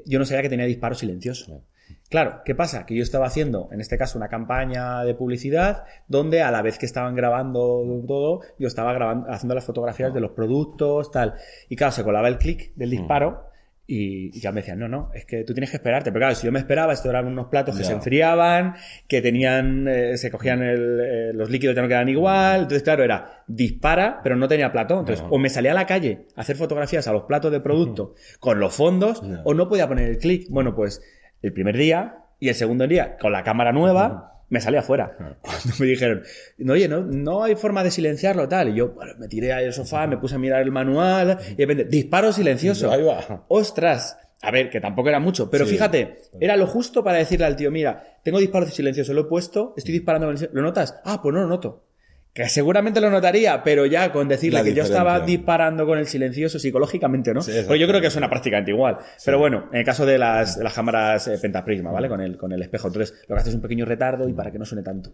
yo 0.05 0.19
no 0.19 0.25
sabía 0.25 0.41
que 0.41 0.49
tenía 0.49 0.65
disparo 0.65 0.95
silencioso. 0.95 1.63
Claro, 2.11 2.41
¿qué 2.43 2.53
pasa? 2.55 2.85
Que 2.85 2.93
yo 2.93 3.03
estaba 3.03 3.25
haciendo, 3.25 3.69
en 3.71 3.79
este 3.79 3.97
caso, 3.97 4.17
una 4.17 4.27
campaña 4.27 5.01
de 5.05 5.15
publicidad 5.15 5.85
donde 6.09 6.41
a 6.41 6.51
la 6.51 6.61
vez 6.61 6.77
que 6.77 6.85
estaban 6.85 7.15
grabando 7.15 8.03
todo, 8.05 8.41
yo 8.59 8.67
estaba 8.67 8.91
grabando, 8.91 9.31
haciendo 9.31 9.55
las 9.55 9.63
fotografías 9.63 10.13
de 10.13 10.19
los 10.19 10.31
productos, 10.31 11.09
tal. 11.09 11.35
Y 11.69 11.77
claro, 11.77 11.93
se 11.93 12.03
colaba 12.03 12.27
el 12.27 12.37
clic 12.37 12.73
del 12.75 12.89
disparo 12.89 13.45
y 13.87 14.37
ya 14.41 14.51
me 14.51 14.59
decían, 14.59 14.79
no, 14.79 14.89
no, 14.89 15.09
es 15.13 15.25
que 15.25 15.45
tú 15.45 15.53
tienes 15.53 15.69
que 15.69 15.77
esperarte. 15.77 16.11
Pero 16.11 16.19
claro, 16.23 16.35
si 16.35 16.45
yo 16.45 16.51
me 16.51 16.59
esperaba, 16.59 16.91
esto 16.91 17.09
eran 17.09 17.27
unos 17.27 17.47
platos 17.47 17.77
que 17.77 17.85
se 17.85 17.93
enfriaban, 17.93 18.75
que 19.07 19.21
tenían, 19.21 19.87
eh, 19.87 20.17
se 20.17 20.29
cogían 20.29 20.61
el, 20.63 20.99
eh, 21.01 21.31
los 21.33 21.49
líquidos 21.49 21.77
ya 21.77 21.81
no 21.81 21.87
quedaban 21.87 22.09
igual. 22.09 22.55
Entonces, 22.63 22.83
claro, 22.83 23.05
era 23.05 23.43
dispara, 23.47 24.19
pero 24.21 24.35
no 24.35 24.49
tenía 24.49 24.69
platón. 24.73 24.99
Entonces, 24.99 25.23
No. 25.23 25.29
o 25.31 25.37
me 25.37 25.47
salía 25.49 25.71
a 25.71 25.75
la 25.75 25.85
calle 25.85 26.25
a 26.35 26.41
hacer 26.41 26.57
fotografías 26.57 27.07
a 27.07 27.13
los 27.13 27.23
platos 27.23 27.53
de 27.53 27.61
producto 27.61 28.15
con 28.41 28.59
los 28.59 28.73
fondos, 28.75 29.23
No. 29.23 29.41
o 29.45 29.53
no 29.53 29.69
podía 29.69 29.87
poner 29.87 30.09
el 30.09 30.17
clic. 30.17 30.47
Bueno, 30.49 30.75
pues 30.75 31.01
el 31.41 31.53
primer 31.53 31.77
día 31.77 32.17
y 32.39 32.49
el 32.49 32.55
segundo 32.55 32.87
día 32.87 33.17
con 33.17 33.31
la 33.31 33.43
cámara 33.43 33.71
nueva 33.71 34.27
me 34.49 34.59
salía 34.59 34.81
afuera. 34.81 35.15
Cuando 35.41 35.75
me 35.79 35.85
dijeron, 35.85 36.23
"No, 36.57 36.73
oye, 36.73 36.87
no, 36.87 37.01
no 37.01 37.43
hay 37.43 37.55
forma 37.55 37.83
de 37.83 37.91
silenciarlo 37.91 38.47
tal. 38.49 38.69
Y 38.69 38.75
yo 38.75 38.89
bueno, 38.89 39.13
me 39.17 39.27
tiré 39.27 39.53
ahí 39.53 39.65
al 39.65 39.73
sofá, 39.73 40.07
me 40.07 40.17
puse 40.17 40.35
a 40.35 40.39
mirar 40.39 40.61
el 40.61 40.71
manual 40.71 41.37
y 41.51 41.55
de 41.55 41.65
repente, 41.65 41.85
disparo 41.85 42.33
silencioso. 42.33 42.91
Ahí 42.91 43.01
va. 43.03 43.45
¡Ostras! 43.47 44.17
A 44.43 44.49
ver, 44.51 44.69
que 44.71 44.81
tampoco 44.81 45.07
era 45.09 45.19
mucho, 45.19 45.51
pero 45.51 45.65
Sí. 45.65 45.73
fíjate, 45.73 46.17
era 46.39 46.57
lo 46.57 46.65
justo 46.65 47.03
para 47.03 47.19
decirle 47.19 47.45
al 47.45 47.55
tío, 47.55 47.69
mira, 47.69 48.17
tengo 48.23 48.39
disparo 48.39 48.65
silencioso, 48.65 49.13
lo 49.13 49.21
he 49.21 49.25
puesto, 49.25 49.73
estoy 49.77 49.93
disparando, 49.93 50.33
¿lo 50.51 50.61
notas? 50.63 50.99
Ah, 51.05 51.21
pues 51.21 51.33
no 51.33 51.41
lo 51.41 51.47
noto. 51.47 51.85
Que 52.33 52.47
seguramente 52.47 53.01
lo 53.01 53.09
notaría, 53.09 53.61
pero 53.63 53.85
ya 53.85 54.11
con 54.11 54.27
decirle 54.29 54.59
La 54.59 54.63
que 54.63 54.73
yo 54.73 54.83
estaba 54.83 55.19
disparando 55.25 55.85
con 55.85 55.97
el 55.97 56.07
silencioso 56.07 56.59
psicológicamente, 56.59 57.33
¿no? 57.33 57.41
Sí, 57.41 57.51
yo 57.77 57.87
creo 57.87 57.99
que 57.99 58.09
suena 58.09 58.29
prácticamente 58.29 58.71
igual. 58.71 58.97
Pero 59.25 59.37
bueno, 59.37 59.67
en 59.71 59.79
el 59.79 59.85
caso 59.85 60.05
de 60.05 60.17
las, 60.17 60.57
de 60.57 60.63
las 60.63 60.73
cámaras 60.73 61.27
eh, 61.27 61.37
pentaprisma, 61.41 61.91
¿vale? 61.91 62.07
Con 62.07 62.21
el, 62.21 62.37
con 62.37 62.51
el 62.53 62.61
espejo. 62.61 62.87
Entonces, 62.87 63.21
lo 63.27 63.35
que 63.35 63.41
hace 63.41 63.49
es 63.49 63.55
un 63.55 63.61
pequeño 63.61 63.85
retardo 63.85 64.29
y 64.29 64.33
para 64.33 64.49
que 64.51 64.59
no 64.59 64.65
suene 64.65 64.81
tanto. 64.83 65.13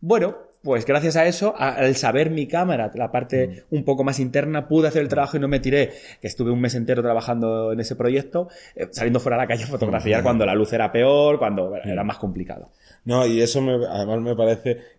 Bueno, 0.00 0.36
pues 0.62 0.84
gracias 0.84 1.16
a 1.16 1.26
eso, 1.26 1.54
a- 1.58 1.70
al 1.74 1.96
saber 1.96 2.30
mi 2.30 2.46
cámara, 2.46 2.90
la 2.94 3.10
parte 3.10 3.64
un 3.70 3.84
poco 3.84 4.04
más 4.04 4.20
interna, 4.20 4.68
pude 4.68 4.86
hacer 4.88 5.02
el 5.02 5.08
trabajo 5.08 5.36
y 5.36 5.40
no 5.40 5.48
me 5.48 5.58
tiré, 5.60 5.90
que 6.20 6.26
estuve 6.28 6.50
un 6.52 6.60
mes 6.60 6.74
entero 6.76 7.02
trabajando 7.02 7.72
en 7.72 7.80
ese 7.80 7.96
proyecto, 7.96 8.48
eh, 8.76 8.86
saliendo 8.92 9.18
fuera 9.20 9.36
a 9.36 9.40
la 9.40 9.46
calle 9.48 9.64
a 9.64 9.66
fotografiar 9.66 10.22
cuando 10.22 10.44
la 10.46 10.54
luz 10.54 10.72
era 10.72 10.92
peor, 10.92 11.38
cuando 11.38 11.74
era 11.82 12.04
más 12.04 12.18
complicado. 12.18 12.70
No, 13.04 13.26
y 13.26 13.40
eso 13.40 13.60
me- 13.60 13.86
además 13.86 14.20
me 14.20 14.36
parece 14.36 14.97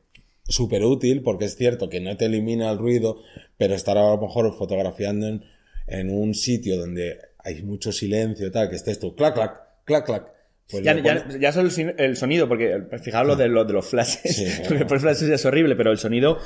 súper 0.50 0.84
útil 0.84 1.22
porque 1.22 1.46
es 1.46 1.56
cierto 1.56 1.89
que 1.89 2.01
no 2.01 2.18
te 2.18 2.25
elimina 2.25 2.70
el 2.70 2.77
ruido, 2.77 3.22
pero 3.58 3.75
estar 3.75 3.98
a 3.98 4.10
lo 4.10 4.18
mejor 4.18 4.53
fotografiando 4.58 5.27
en, 5.27 5.46
en 5.88 6.10
un 6.10 6.34
sitio 6.34 6.77
donde 6.77 7.20
hay 7.44 7.63
mucho 7.63 7.91
silencio 7.91 8.48
y 8.48 8.51
tal, 8.51 8.70
que 8.70 8.75
estés 8.75 9.00
tú, 9.00 9.15
clac, 9.15 9.34
clac, 9.34 9.62
clac, 9.86 10.06
clac. 10.06 10.34
pues 10.70 10.84
Ya, 10.84 11.00
ya, 11.00 11.25
ya 11.39 11.51
solo 11.51 11.70
el, 11.98 12.18
sonido, 12.18 12.48
porque 12.48 12.82
fijaos 13.01 13.27
lo 13.27 13.36
de, 13.36 13.48
lo 13.48 13.63
de 13.63 13.74
los 13.74 13.86
flashes. 13.86 14.36
Sí, 14.36 14.46
porque 14.58 14.68
claro. 14.68 14.88
por 14.88 15.00
flashes 15.00 15.29
es 15.29 15.46
horrible, 15.46 15.75
pero 15.75 15.91
el 15.91 15.98
sonido 15.98 16.39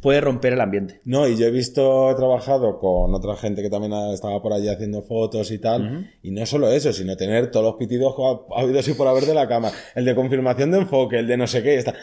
puede 0.00 0.20
romper 0.20 0.52
el 0.54 0.60
ambiente. 0.60 1.00
No, 1.04 1.26
y 1.28 1.36
yo 1.36 1.46
he 1.46 1.50
visto, 1.50 2.10
he 2.10 2.14
trabajado 2.14 2.78
con 2.78 3.14
otra 3.14 3.36
gente 3.36 3.62
que 3.62 3.70
también 3.70 3.92
estaba 4.12 4.42
por 4.42 4.52
allí 4.52 4.68
haciendo 4.68 5.02
fotos 5.02 5.50
y 5.50 5.58
tal, 5.58 6.10
y 6.22 6.30
no 6.30 6.44
solo 6.46 6.68
eso, 6.70 6.92
sino 6.92 7.16
tener 7.16 7.50
todos 7.50 7.64
los 7.64 7.74
pitidos 7.76 8.14
que 8.16 8.22
ha, 8.22 8.58
ha 8.58 8.62
habido 8.62 8.80
así 8.80 8.92
por 8.94 9.06
haber 9.08 9.24
de 9.24 9.34
la 9.34 9.48
cámara, 9.48 9.74
el 9.94 10.04
de 10.04 10.14
confirmación 10.14 10.70
de 10.70 10.78
enfoque, 10.78 11.18
el 11.18 11.26
de 11.26 11.36
no 11.36 11.46
sé 11.46 11.62
qué, 11.62 11.74
y 11.74 11.78
está, 11.78 11.94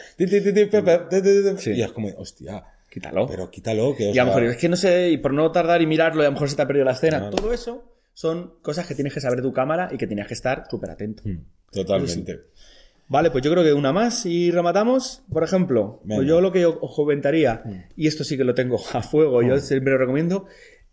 Sí. 1.58 1.72
y 1.72 1.82
es 1.82 1.92
como, 1.92 2.08
hostia, 2.18 2.64
Quítalo. 2.90 3.28
pero 3.28 3.50
quítalo, 3.50 3.96
que 3.96 4.12
y 4.12 4.18
a 4.20 4.24
lo 4.24 4.28
mejor 4.30 4.44
es 4.46 4.58
que 4.58 4.70
no 4.70 4.76
sé, 4.76 5.10
y 5.12 5.18
por 5.18 5.34
no 5.34 5.52
tardar 5.52 5.82
y 5.82 5.86
mirarlo, 5.88 6.22
y 6.22 6.26
a 6.26 6.30
lo 6.30 6.34
mejor 6.34 6.50
se 6.50 6.56
te 6.56 6.62
ha 6.62 6.68
perdido 6.68 6.86
la 6.86 6.92
escena. 6.94 7.20
Claro. 7.20 7.36
Todo 7.36 7.54
eso 7.54 7.84
son 8.14 8.56
cosas 8.62 8.86
que 8.88 8.96
tienes 8.96 9.14
que 9.14 9.22
saber 9.22 9.38
de 9.38 9.44
tu 9.44 9.54
cámara 9.54 9.90
y 9.92 9.98
que 9.98 10.08
tenías 10.08 10.28
que 10.28 10.34
estar 10.34 10.66
súper 10.70 10.90
atento. 10.92 11.24
Mm. 11.26 11.38
totalmente. 11.72 12.40
Vale, 13.12 13.30
pues 13.30 13.44
yo 13.44 13.52
creo 13.52 13.62
que 13.62 13.74
una 13.74 13.92
más 13.92 14.26
y 14.26 14.52
rematamos. 14.52 15.22
Por 15.30 15.44
ejemplo, 15.44 16.02
pues 16.08 16.26
yo 16.26 16.40
lo 16.40 16.54
que 16.54 16.66
os 16.66 16.96
comentaría, 16.96 17.62
y 17.98 18.08
esto 18.08 18.24
sí 18.24 18.38
que 18.38 18.46
lo 18.46 18.54
tengo 18.54 18.80
a 18.94 19.02
fuego, 19.02 19.44
yo 19.44 19.58
siempre 19.60 19.92
lo 19.92 20.00
recomiendo, 20.00 20.46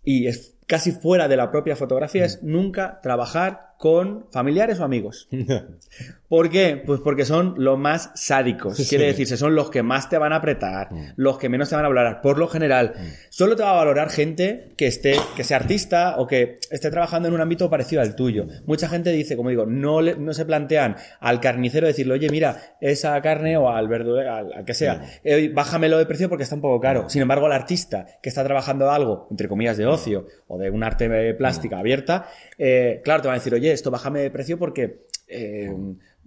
y 0.02 0.26
es 0.26 0.56
casi 0.66 0.90
fuera 0.90 1.28
de 1.28 1.36
la 1.36 1.52
propia 1.52 1.76
fotografía, 1.76 2.24
es 2.24 2.42
nunca 2.42 2.98
trabajar 3.04 3.67
con 3.78 4.26
familiares 4.32 4.78
o 4.80 4.84
amigos. 4.84 5.28
¿Por 6.28 6.50
qué? 6.50 6.76
Pues 6.84 7.00
porque 7.00 7.24
son 7.24 7.54
los 7.56 7.78
más 7.78 8.10
sádicos. 8.14 8.76
Quiere 8.86 9.06
decirse, 9.06 9.38
son 9.38 9.54
los 9.54 9.70
que 9.70 9.82
más 9.82 10.10
te 10.10 10.18
van 10.18 10.34
a 10.34 10.36
apretar, 10.36 10.90
los 11.16 11.38
que 11.38 11.48
menos 11.48 11.70
te 11.70 11.74
van 11.76 11.86
a 11.86 11.88
valorar. 11.88 12.20
Por 12.20 12.36
lo 12.38 12.48
general, 12.48 12.92
solo 13.30 13.56
te 13.56 13.62
va 13.62 13.70
a 13.70 13.76
valorar 13.76 14.10
gente 14.10 14.74
que 14.76 14.86
esté, 14.88 15.14
que 15.36 15.42
sea 15.44 15.56
artista 15.56 16.16
o 16.18 16.26
que 16.26 16.58
esté 16.70 16.90
trabajando 16.90 17.28
en 17.28 17.34
un 17.34 17.40
ámbito 17.40 17.70
parecido 17.70 18.02
al 18.02 18.14
tuyo. 18.14 18.46
Mucha 18.66 18.88
gente 18.90 19.10
dice, 19.10 19.36
como 19.36 19.48
digo, 19.48 19.64
no, 19.64 20.02
le- 20.02 20.16
no 20.16 20.34
se 20.34 20.44
plantean 20.44 20.96
al 21.20 21.40
carnicero 21.40 21.86
decirle, 21.86 22.12
oye, 22.14 22.28
mira, 22.30 22.76
esa 22.82 23.18
carne 23.22 23.56
o 23.56 23.70
al 23.70 23.88
verdulero, 23.88 24.34
al, 24.34 24.52
al 24.52 24.64
que 24.66 24.74
sea, 24.74 25.02
eh, 25.24 25.50
bájamelo 25.54 25.96
de 25.96 26.04
precio 26.04 26.28
porque 26.28 26.42
está 26.42 26.56
un 26.56 26.60
poco 26.60 26.78
caro. 26.78 27.08
Sin 27.08 27.22
embargo, 27.22 27.46
el 27.46 27.52
artista 27.52 28.04
que 28.22 28.28
está 28.28 28.44
trabajando 28.44 28.90
algo, 28.90 29.28
entre 29.30 29.48
comillas, 29.48 29.78
de 29.78 29.86
ocio 29.86 30.26
o 30.46 30.58
de 30.58 30.68
un 30.68 30.82
arte 30.84 31.06
eh, 31.30 31.32
plástica 31.32 31.78
abierta, 31.78 32.28
eh, 32.58 33.00
claro, 33.02 33.22
te 33.22 33.28
van 33.28 33.36
a 33.36 33.38
decir, 33.38 33.54
oye, 33.54 33.67
esto 33.72 33.90
bájame 33.90 34.20
de 34.20 34.30
precio 34.30 34.58
porque 34.58 35.06
eh, 35.26 35.70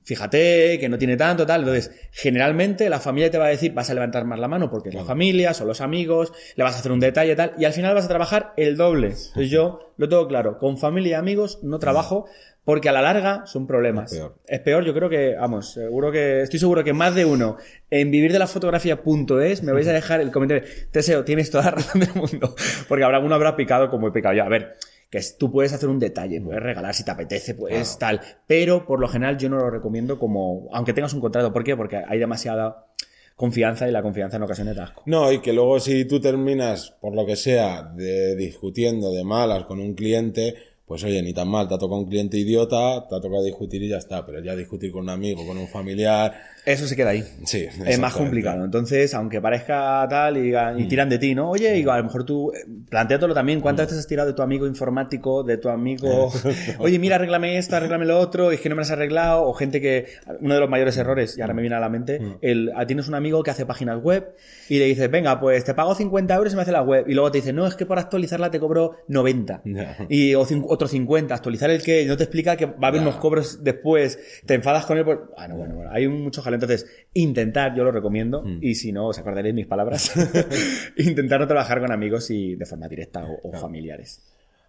fíjate 0.04 0.80
que 0.80 0.90
no 0.90 0.98
tiene 0.98 1.18
tanto, 1.18 1.46
tal. 1.46 1.62
Entonces, 1.62 1.92
generalmente 2.12 2.90
la 2.90 3.00
familia 3.00 3.30
te 3.30 3.38
va 3.38 3.46
a 3.46 3.50
decir, 3.50 3.74
vas 3.74 3.90
a 3.90 3.94
levantar 3.94 4.26
más 4.26 4.40
la 4.40 4.48
mano 4.48 4.70
porque 4.70 4.90
es 4.90 4.96
la 4.96 5.06
familia, 5.06 5.54
son 5.54 5.68
los 5.68 5.82
amigos, 5.82 6.34
le 6.56 6.64
vas 6.64 6.76
a 6.76 6.80
hacer 6.80 6.92
un 6.92 7.00
detalle, 7.00 7.36
tal, 7.36 7.54
y 7.58 7.66
al 7.66 7.74
final 7.74 7.96
vas 7.96 8.06
a 8.06 8.10
trabajar 8.10 8.54
el 8.58 8.78
doble. 8.78 9.08
Entonces, 9.08 9.50
yo 9.50 9.94
lo 9.98 10.10
tengo 10.10 10.28
claro, 10.28 10.58
con 10.58 10.78
familia 10.78 11.12
y 11.12 11.14
amigos 11.14 11.60
no 11.62 11.80
trabajo 11.80 12.26
porque 12.64 12.90
a 12.90 12.92
la 12.92 13.02
larga 13.02 13.46
son 13.48 13.66
problemas. 13.66 14.12
Es 14.12 14.20
peor. 14.20 14.36
Es 14.48 14.60
peor, 14.60 14.86
yo 14.86 14.94
creo 14.94 15.10
que, 15.10 15.36
vamos, 15.36 15.74
seguro 15.74 16.12
que, 16.12 16.42
estoy 16.42 16.60
seguro 16.60 16.84
que 16.84 16.94
más 16.94 17.16
de 17.16 17.26
uno 17.26 17.58
en 17.90 18.12
vivir 18.12 18.32
de 18.32 18.40
la 18.40 18.48
fotografía.es 18.48 19.64
me 19.64 19.72
vais 19.72 19.88
a 19.88 19.94
dejar 19.94 20.22
el 20.22 20.32
comentario. 20.32 20.64
Teseo, 20.92 21.24
tienes 21.24 21.50
toda 21.50 21.66
la 21.66 21.72
razón 21.72 22.02
del 22.02 22.14
mundo. 22.14 22.56
Porque 22.88 23.04
habrá 23.04 23.18
alguno 23.18 23.36
habrá 23.36 23.56
picado 23.56 23.90
como 23.90 24.08
he 24.08 24.12
picado 24.12 24.36
yo. 24.36 24.44
A 24.44 24.50
ver, 24.50 24.76
que 25.12 25.20
es- 25.20 25.38
tú 25.38 25.52
puedes 25.52 25.74
hacer 25.74 25.90
un 25.90 26.00
detalle, 26.00 26.42
puedes 26.42 26.64
regalar 26.64 26.96
si 26.96 27.04
te 27.06 27.12
apetece, 27.12 27.54
puedes 27.54 28.00
tal. 28.00 28.20
Pero 28.48 28.86
por 28.88 29.00
lo 29.00 29.08
general 29.08 29.38
yo 29.38 29.50
no 29.50 29.58
lo 29.58 29.70
recomiendo 29.70 30.18
como, 30.18 30.68
aunque 30.72 30.94
tengas 30.94 31.14
un 31.14 31.22
contrato. 31.22 31.54
¿Por 31.54 31.64
qué? 31.64 31.76
Porque 31.76 31.98
hay 32.08 32.18
demasiada 32.18 32.88
confianza 33.36 33.88
y 33.88 33.92
la 33.92 34.02
confianza 34.04 34.38
en 34.38 34.44
ocasiones 34.44 34.76
da 34.76 34.84
asco. 34.86 35.04
No, 35.08 35.32
y 35.32 35.40
que 35.40 35.52
luego 35.52 35.80
si 35.80 36.06
tú 36.06 36.20
terminas, 36.22 36.92
por 37.02 37.14
lo 37.16 37.26
que 37.26 37.36
sea, 37.36 37.84
de 37.84 38.36
discutiendo 38.36 39.12
de 39.12 39.24
malas 39.24 39.66
con 39.66 39.80
un 39.80 39.96
cliente, 39.96 40.56
pues 40.92 41.06
oye, 41.06 41.22
ni 41.24 41.32
tan 41.34 41.48
mal, 41.48 41.70
te 41.70 41.76
ha 41.76 41.78
tocado 41.78 42.02
un 42.02 42.10
cliente 42.10 42.38
idiota, 42.38 43.08
te 43.08 43.16
ha 43.16 43.22
tocado 43.22 43.42
discutir 43.46 43.82
y 43.82 43.88
ya 43.88 43.96
está, 43.96 44.26
pero 44.26 44.42
ya 44.42 44.58
discutir 44.58 44.92
con 44.92 45.04
un 45.04 45.10
amigo, 45.10 45.48
con 45.48 45.58
un 45.58 45.70
familiar, 45.70 46.34
Eso 46.66 46.86
se 46.86 46.98
queda 46.98 47.12
ahí. 47.12 47.24
sí. 47.46 47.66
Es 47.86 47.98
más 47.98 48.14
complicado. 48.14 48.66
Entonces, 48.66 49.14
aunque 49.14 49.40
parezca 49.40 50.06
tal 50.10 50.36
y, 50.36 50.54
y 50.78 50.88
tiran 50.90 51.08
de 51.08 51.18
ti, 51.18 51.34
¿no? 51.34 51.50
Oye, 51.52 51.80
y 51.80 51.84
a 51.88 51.98
lo 51.98 52.04
mejor 52.04 52.26
tú, 52.26 52.52
eh, 52.52 52.58
plantéatelo 52.90 53.34
también. 53.34 53.62
¿Cuántas 53.62 53.86
veces 53.88 54.00
has 54.00 54.08
tirado 54.08 54.28
de 54.28 54.34
tu 54.36 54.42
amigo 54.42 54.68
informático, 54.68 55.44
de 55.44 55.58
tu 55.58 55.70
amigo? 55.70 56.30
Oye, 56.80 57.00
mira, 57.00 57.16
arréglame 57.16 57.58
esto, 57.58 57.78
arréglame 57.78 58.06
lo 58.06 58.20
otro, 58.20 58.52
es 58.52 58.60
que 58.60 58.68
no 58.68 58.76
me 58.76 58.82
lo 58.82 58.84
has 58.84 58.92
arreglado. 58.92 59.46
O 59.48 59.54
gente 59.54 59.80
que, 59.80 60.08
uno 60.42 60.56
de 60.56 60.60
los 60.60 60.70
mayores 60.70 60.98
errores, 60.98 61.38
y 61.38 61.42
ahora 61.42 61.54
me 61.54 61.62
viene 61.62 61.78
a 61.78 61.80
la 61.80 61.88
mente, 61.90 62.20
el, 62.42 62.70
ah, 62.76 62.86
tienes 62.86 63.08
un 63.08 63.16
amigo 63.16 63.42
que 63.44 63.52
hace 63.52 63.66
páginas 63.66 64.02
web 64.04 64.36
y 64.68 64.78
le 64.78 64.86
dices, 64.86 65.10
venga, 65.10 65.40
pues 65.40 65.64
te 65.64 65.74
pago 65.74 65.96
50 65.96 66.36
euros 66.36 66.52
y 66.52 66.56
me 66.58 66.64
hace 66.64 66.72
la 66.74 66.82
web. 66.84 67.06
Y 67.08 67.14
luego 67.14 67.32
te 67.32 67.38
dice, 67.38 67.54
no, 67.54 67.66
es 67.66 67.76
que 67.76 67.86
por 67.86 67.98
actualizarla 67.98 68.52
te 68.52 68.60
cobro 68.60 68.98
90. 69.08 69.62
Ya. 69.66 69.98
Y 70.10 70.36
o 70.36 70.46
cin- 70.46 70.66
otro 70.82 70.88
50, 70.88 71.36
actualizar 71.36 71.70
el 71.70 71.84
que 71.84 72.06
no 72.06 72.18
te 72.18 72.24
explica 72.24 72.58
que 72.58 72.66
va 72.66 72.76
a 72.82 72.88
haber 72.88 73.02
unos 73.02 73.18
cobros 73.18 73.64
después, 73.64 74.18
te 74.46 74.56
enfadas 74.56 74.86
con 74.86 74.98
él. 74.98 75.06
Por... 75.06 75.32
Bueno, 75.36 75.56
bueno, 75.56 75.76
bueno, 75.76 75.92
hay 75.92 76.08
mucho 76.08 76.42
jaleo. 76.42 76.56
Entonces, 76.56 76.88
intentar, 77.14 77.76
yo 77.76 77.84
lo 77.84 77.92
recomiendo, 77.92 78.42
Mm. 78.42 78.60
y 78.62 78.76
si 78.76 78.92
no, 78.92 79.08
os 79.08 79.20
acordaréis 79.20 79.54
mis 79.54 79.68
palabras, 79.68 80.12
intentar 80.98 81.40
no 81.40 81.48
trabajar 81.48 81.80
con 81.80 81.92
amigos 81.92 82.32
y 82.32 82.56
de 82.56 82.66
forma 82.66 82.88
directa 82.88 83.26
o, 83.26 83.50
o 83.50 83.54
familiares. 83.54 84.22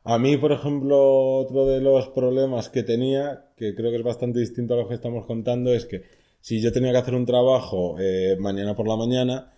A 0.04 0.18
mí, 0.18 0.36
por 0.36 0.52
ejemplo, 0.52 1.38
otro 1.38 1.66
de 1.66 1.80
los 1.80 2.08
problemas 2.08 2.68
que 2.68 2.82
tenía, 2.82 3.46
que 3.56 3.74
creo 3.74 3.90
que 3.90 3.96
es 3.96 4.02
bastante 4.02 4.40
distinto 4.40 4.74
a 4.74 4.76
lo 4.78 4.88
que 4.88 4.94
estamos 4.94 5.24
contando, 5.26 5.72
es 5.72 5.86
que 5.86 6.02
si 6.40 6.60
yo 6.60 6.72
tenía 6.72 6.90
que 6.90 6.98
hacer 6.98 7.14
un 7.14 7.24
trabajo 7.24 7.96
eh, 8.00 8.36
mañana 8.38 8.74
por 8.74 8.86
la 8.88 8.96
mañana, 8.96 9.51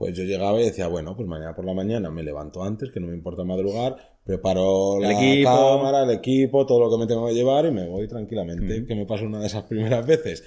pues 0.00 0.16
yo 0.16 0.24
llegaba 0.24 0.58
y 0.58 0.64
decía, 0.64 0.88
bueno, 0.88 1.14
pues 1.14 1.28
mañana 1.28 1.54
por 1.54 1.66
la 1.66 1.74
mañana 1.74 2.10
me 2.10 2.22
levanto 2.22 2.62
antes, 2.64 2.90
que 2.90 3.00
no 3.00 3.08
me 3.08 3.12
importa 3.14 3.44
madrugar, 3.44 3.96
preparo 4.24 4.94
El 4.96 5.02
la 5.02 5.12
equipo. 5.12 5.50
cámara, 5.50 6.04
el 6.04 6.10
equipo, 6.12 6.64
todo 6.64 6.80
lo 6.80 6.90
que 6.90 6.96
me 6.96 7.06
tengo 7.06 7.26
que 7.26 7.34
llevar 7.34 7.66
y 7.66 7.70
me 7.70 7.86
voy 7.86 8.08
tranquilamente. 8.08 8.86
Que 8.86 8.94
me 8.94 9.04
pasó 9.04 9.26
una 9.26 9.40
de 9.40 9.46
esas 9.48 9.64
primeras 9.64 10.06
veces. 10.06 10.42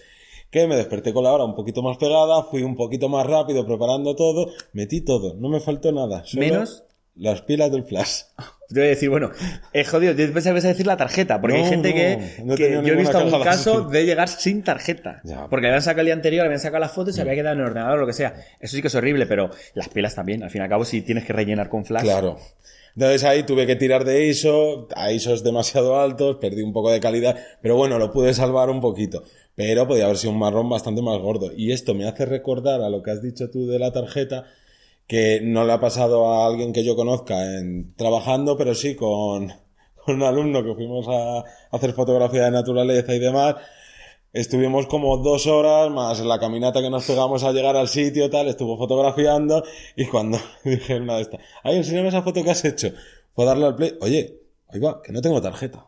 Que 0.50 0.66
me 0.66 0.76
desperté 0.76 1.14
con 1.14 1.24
la 1.24 1.32
hora 1.34 1.44
un 1.46 1.54
poquito 1.54 1.84
más 1.84 1.98
pegada, 1.98 2.42
fui 2.46 2.64
un 2.64 2.76
poquito 2.76 3.10
más 3.10 3.28
rápido 3.28 3.64
preparando 3.64 4.16
todo, 4.16 4.48
metí 4.74 5.02
todo, 5.02 5.36
no 5.36 5.50
me 5.50 5.60
faltó 5.60 5.92
nada. 5.92 6.24
solo 6.26 6.42
Menos- 6.48 6.84
las 7.16 7.42
pilas 7.42 7.72
del 7.72 7.84
flash. 7.84 8.22
Te 8.70 8.80
voy 8.80 8.88
a 8.88 8.90
decir, 8.90 9.10
bueno, 9.10 9.30
es 9.72 9.88
jodido. 9.88 10.14
Yo 10.14 10.34
pensaba 10.34 10.42
que 10.42 10.50
ibas 10.50 10.66
a 10.66 10.68
decir 10.70 10.88
la 10.88 10.98
tarjeta, 10.98 11.40
porque 11.40 11.58
hay 11.58 11.66
gente 11.66 11.94
que, 11.94 12.44
no 12.44 12.56
yo 12.56 12.66
he 12.66 12.96
visto 12.96 13.20
algún 13.20 13.44
caso 13.44 13.82
así. 13.86 13.92
de 13.92 14.06
llegar 14.06 14.28
sin 14.28 14.64
tarjeta. 14.64 15.22
Ya. 15.24 15.48
Porque 15.48 15.68
habían 15.68 15.84
sacado 15.84 16.02
el 16.02 16.06
día 16.08 16.16
anterior, 16.16 16.46
habían 16.46 16.60
sacado 16.60 16.80
las 16.80 16.92
fotos 16.92 17.14
y 17.14 17.18
se 17.18 17.22
había 17.22 17.36
quedado 17.36 17.54
en 17.54 17.62
el 17.62 17.68
ordenador 17.68 18.00
o 18.00 18.02
lo 18.02 18.08
que 18.08 18.14
sea. 18.14 18.34
Eso 18.60 18.76
sí 18.76 18.82
que 18.82 18.88
es 18.88 18.96
horrible, 18.96 19.28
pero 19.28 19.52
las 19.76 19.90
pilas 19.90 20.16
también. 20.16 20.42
Al 20.42 20.50
fin 20.50 20.62
y 20.62 20.64
al 20.64 20.70
cabo, 20.70 20.86
si 20.86 21.04
tienes 21.04 21.24
que 21.24 21.34
rellenar 21.34 21.70
con 21.70 21.86
flash. 21.86 22.02
Claro. 22.02 22.40
Entonces 22.96 23.24
ahí 23.24 23.44
tuve 23.44 23.68
que 23.68 23.76
tirar 23.76 24.06
de 24.06 24.28
ISO, 24.28 24.88
a 24.96 25.12
ISOs 25.12 25.44
demasiado 25.44 26.00
altos, 26.00 26.38
perdí 26.38 26.62
un 26.62 26.74
poco 26.74 26.92
de 26.92 27.00
calidad, 27.00 27.38
pero 27.62 27.76
bueno, 27.76 27.98
lo 27.98 28.12
pude 28.12 28.34
salvar 28.34 28.70
un 28.70 28.82
poquito. 28.82 29.24
Pero 29.56 29.88
podía 29.88 30.06
haber 30.06 30.18
sido 30.18 30.34
un 30.34 30.40
marrón 30.40 30.70
bastante 30.70 31.02
más 31.02 31.20
gordo. 31.20 31.52
Y 31.56 31.72
esto 31.72 31.94
me 31.94 32.08
hace 32.08 32.26
recordar 32.26 32.82
a 32.82 32.90
lo 32.90 33.04
que 33.04 33.12
has 33.12 33.22
dicho 33.22 33.50
tú 33.52 33.68
de 33.68 33.78
la 33.78 33.92
tarjeta, 33.92 34.46
que 35.08 35.42
no 35.44 35.66
le 35.66 35.74
ha 35.74 35.80
pasado 35.80 36.32
a 36.32 36.46
alguien 36.46 36.74
que 36.74 36.84
yo 36.84 36.96
conozca 36.96 37.58
en, 37.58 37.94
trabajando, 37.96 38.58
pero 38.58 38.74
sí 38.76 38.96
con, 38.96 39.52
un 40.08 40.24
alumno 40.24 40.64
que 40.64 40.74
fuimos 40.76 41.08
a 41.08 41.44
hacer 41.72 41.94
fotografía 41.94 42.46
de 42.46 42.52
naturaleza 42.52 43.14
y 43.14 43.20
demás. 43.20 43.56
Estuvimos 44.32 44.88
como 44.88 45.18
dos 45.18 45.46
horas 45.46 45.92
más 45.92 46.20
la 46.22 46.40
caminata 46.40 46.82
que 46.82 46.90
nos 46.90 47.06
pegamos 47.06 47.44
a 47.44 47.52
llegar 47.52 47.76
al 47.76 47.88
sitio, 47.88 48.32
tal, 48.32 48.48
estuvo 48.48 48.78
fotografiando 48.78 49.64
y 49.96 50.06
cuando 50.06 50.40
dije 50.64 51.00
una 51.00 51.18
de 51.18 51.22
estas, 51.22 51.42
ay, 51.64 51.78
enséñame 51.78 52.08
esa 52.08 52.24
foto 52.24 52.44
que 52.44 52.50
has 52.50 52.66
hecho, 52.66 52.94
fue 53.36 53.46
darle 53.46 53.68
al 53.68 53.76
play, 53.76 53.96
oye, 54.02 54.40
ahí 54.70 54.80
va, 54.80 55.02
que 55.04 55.12
no 55.12 55.22
tengo 55.22 55.42
tarjeta. 55.42 55.88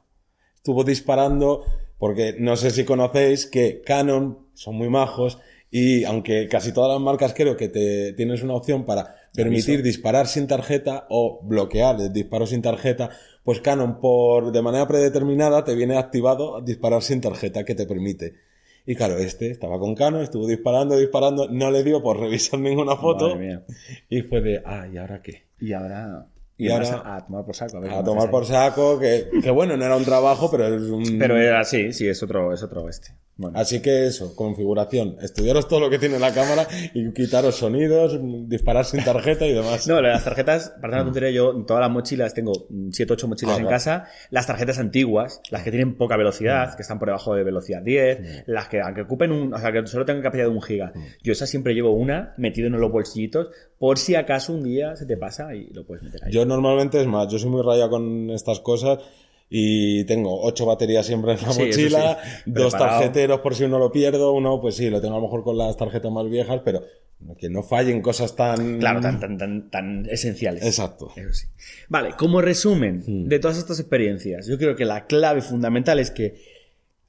Estuvo 0.57 0.83
disparando, 0.83 1.63
porque 1.97 2.35
no 2.39 2.55
sé 2.55 2.69
si 2.69 2.85
conocéis 2.85 3.47
que 3.47 3.81
Canon 3.81 4.47
son 4.53 4.75
muy 4.75 4.89
majos 4.89 5.39
y 5.77 6.05
aunque 6.05 6.47
casi 6.47 6.71
todas 6.71 6.89
las 6.89 7.01
marcas 7.01 7.33
creo 7.33 7.57
que 7.57 7.67
te 7.67 8.13
tienes 8.13 8.41
una 8.41 8.53
opción 8.53 8.85
para 8.85 9.13
permitir 9.33 9.83
disparar 9.83 10.25
sin 10.25 10.47
tarjeta 10.47 11.05
o 11.09 11.41
bloquear 11.43 11.99
el 11.99 12.13
disparo 12.13 12.47
sin 12.47 12.61
tarjeta, 12.61 13.09
pues 13.43 13.59
Canon 13.59 13.99
por 13.99 14.53
de 14.53 14.61
manera 14.61 14.87
predeterminada 14.87 15.65
te 15.65 15.75
viene 15.75 15.97
activado 15.97 16.61
disparar 16.61 17.01
sin 17.01 17.19
tarjeta 17.19 17.65
que 17.65 17.75
te 17.75 17.85
permite. 17.85 18.35
Y 18.85 18.95
claro, 18.95 19.17
este 19.17 19.51
estaba 19.51 19.77
con 19.77 19.95
Canon, 19.95 20.21
estuvo 20.21 20.47
disparando, 20.47 20.97
disparando, 20.97 21.49
no 21.49 21.69
le 21.69 21.83
dio 21.83 22.01
por 22.01 22.21
revisar 22.21 22.57
ninguna 22.57 22.95
foto. 22.95 23.31
Madre 23.31 23.45
mía. 23.45 23.65
Y 24.07 24.21
fue 24.21 24.39
de, 24.39 24.61
ah, 24.63 24.87
¿y 24.87 24.95
ahora 24.95 25.21
qué? 25.21 25.43
Y 25.59 25.73
ahora. 25.73 26.25
Y 26.57 26.69
ahora- 26.71 27.15
a 27.15 27.25
tomar 27.25 27.45
por 27.45 27.55
saco. 27.55 27.81
ver 27.81 27.91
A 27.91 28.03
tomar 28.03 28.29
por 28.31 28.45
saco, 28.45 28.97
que, 28.99 29.27
que 29.43 29.51
bueno, 29.51 29.75
no 29.75 29.85
era 29.85 29.97
un 29.97 30.05
trabajo, 30.05 30.49
pero 30.49 30.67
es 30.67 30.83
un... 30.83 31.17
Pero 31.19 31.37
era 31.37 31.59
así, 31.59 31.91
sí, 31.91 32.07
es 32.07 32.21
otro, 32.23 32.53
es 32.53 32.63
otro 32.63 32.87
este. 32.87 33.09
Bueno. 33.37 33.59
Así 33.59 33.81
que 33.81 34.05
eso, 34.07 34.33
configuración, 34.33 35.17
estudiaros 35.21 35.67
todo 35.67 35.81
lo 35.81 35.89
que 35.89 35.99
tiene 35.99 36.17
la 36.19 36.33
cámara 36.33 36.65
y 36.93 37.11
quitaros 37.11 37.55
sonidos, 37.57 38.17
disparar 38.47 38.85
sin 38.85 39.03
tarjeta 39.03 39.45
y 39.45 39.51
demás. 39.51 39.85
No, 39.89 39.99
las 40.01 40.23
tarjetas, 40.23 40.69
para 40.79 40.93
una 40.95 41.03
tontería, 41.03 41.31
yo 41.31 41.51
en 41.51 41.65
todas 41.65 41.81
las 41.81 41.91
mochilas 41.91 42.33
tengo 42.33 42.53
7 42.91 43.11
8 43.11 43.27
mochilas 43.27 43.57
Ah, 43.57 43.61
en 43.61 43.67
casa. 43.67 44.05
Las 44.29 44.47
tarjetas 44.47 44.79
antiguas, 44.79 45.41
las 45.51 45.63
que 45.63 45.71
tienen 45.71 45.97
poca 45.97 46.15
velocidad, 46.15 46.73
que 46.77 46.83
están 46.83 46.97
por 46.97 47.09
debajo 47.09 47.35
de 47.35 47.43
velocidad 47.43 47.81
10, 47.81 48.43
las 48.47 48.69
que 48.69 48.79
aunque 48.79 49.01
ocupen 49.01 49.33
un, 49.33 49.53
o 49.53 49.57
sea, 49.59 49.73
que 49.73 49.85
solo 49.85 50.05
tengan 50.05 50.23
capacidad 50.23 50.45
de 50.45 50.51
un 50.51 50.61
giga. 50.61 50.93
Yo 51.21 51.33
esa 51.33 51.45
siempre 51.45 51.73
llevo 51.73 51.91
una 51.91 52.33
metido 52.37 52.67
en 52.67 52.79
los 52.79 52.89
bolsillitos 52.89 53.49
por 53.79 53.97
si 53.97 54.15
acaso 54.15 54.53
un 54.53 54.63
día 54.63 54.95
se 54.95 55.05
te 55.05 55.17
pasa 55.17 55.53
y 55.55 55.67
lo 55.67 55.85
puedes 55.85 56.03
meter 56.03 56.23
ahí. 56.23 56.31
Yo 56.31 56.45
normalmente, 56.45 56.99
es 57.01 57.07
más, 57.07 57.27
yo 57.31 57.37
soy 57.39 57.49
muy 57.49 57.61
raya 57.61 57.89
con 57.89 58.29
estas 58.29 58.59
cosas 58.59 58.99
y 59.49 60.03
tengo 60.05 60.41
ocho 60.41 60.65
baterías 60.65 61.05
siempre 61.05 61.33
en 61.33 61.41
la 61.41 61.51
Sí, 61.51 61.61
mochila, 61.61 62.17
sí. 62.23 62.51
dos 62.51 62.73
tarjeteros 62.73 63.41
por 63.41 63.53
si 63.55 63.63
uno 63.65 63.77
lo 63.77 63.91
pierdo, 63.91 64.33
uno 64.33 64.59
pues 64.59 64.75
sí, 64.75 64.89
lo 64.89 65.01
tengo 65.01 65.15
a 65.15 65.19
lo 65.19 65.23
mejor 65.25 65.43
con 65.43 65.57
las 65.57 65.77
tarjetas 65.77 66.11
más 66.11 66.29
viejas, 66.29 66.61
pero 66.63 66.81
que 67.37 67.49
no 67.49 67.63
fallen 67.63 68.01
cosas 68.01 68.35
tan... 68.35 68.79
Claro, 68.79 69.01
tan, 69.01 69.19
tan, 69.19 69.37
tan, 69.37 69.69
tan 69.69 70.05
esenciales. 70.09 70.63
Exacto. 70.63 71.11
Eso 71.15 71.33
sí. 71.33 71.47
Vale, 71.89 72.11
como 72.17 72.41
resumen 72.41 73.29
de 73.29 73.39
todas 73.39 73.57
estas 73.57 73.79
experiencias, 73.79 74.47
yo 74.47 74.57
creo 74.57 74.75
que 74.75 74.85
la 74.85 75.05
clave 75.05 75.41
fundamental 75.41 75.99
es 75.99 76.11
que 76.11 76.35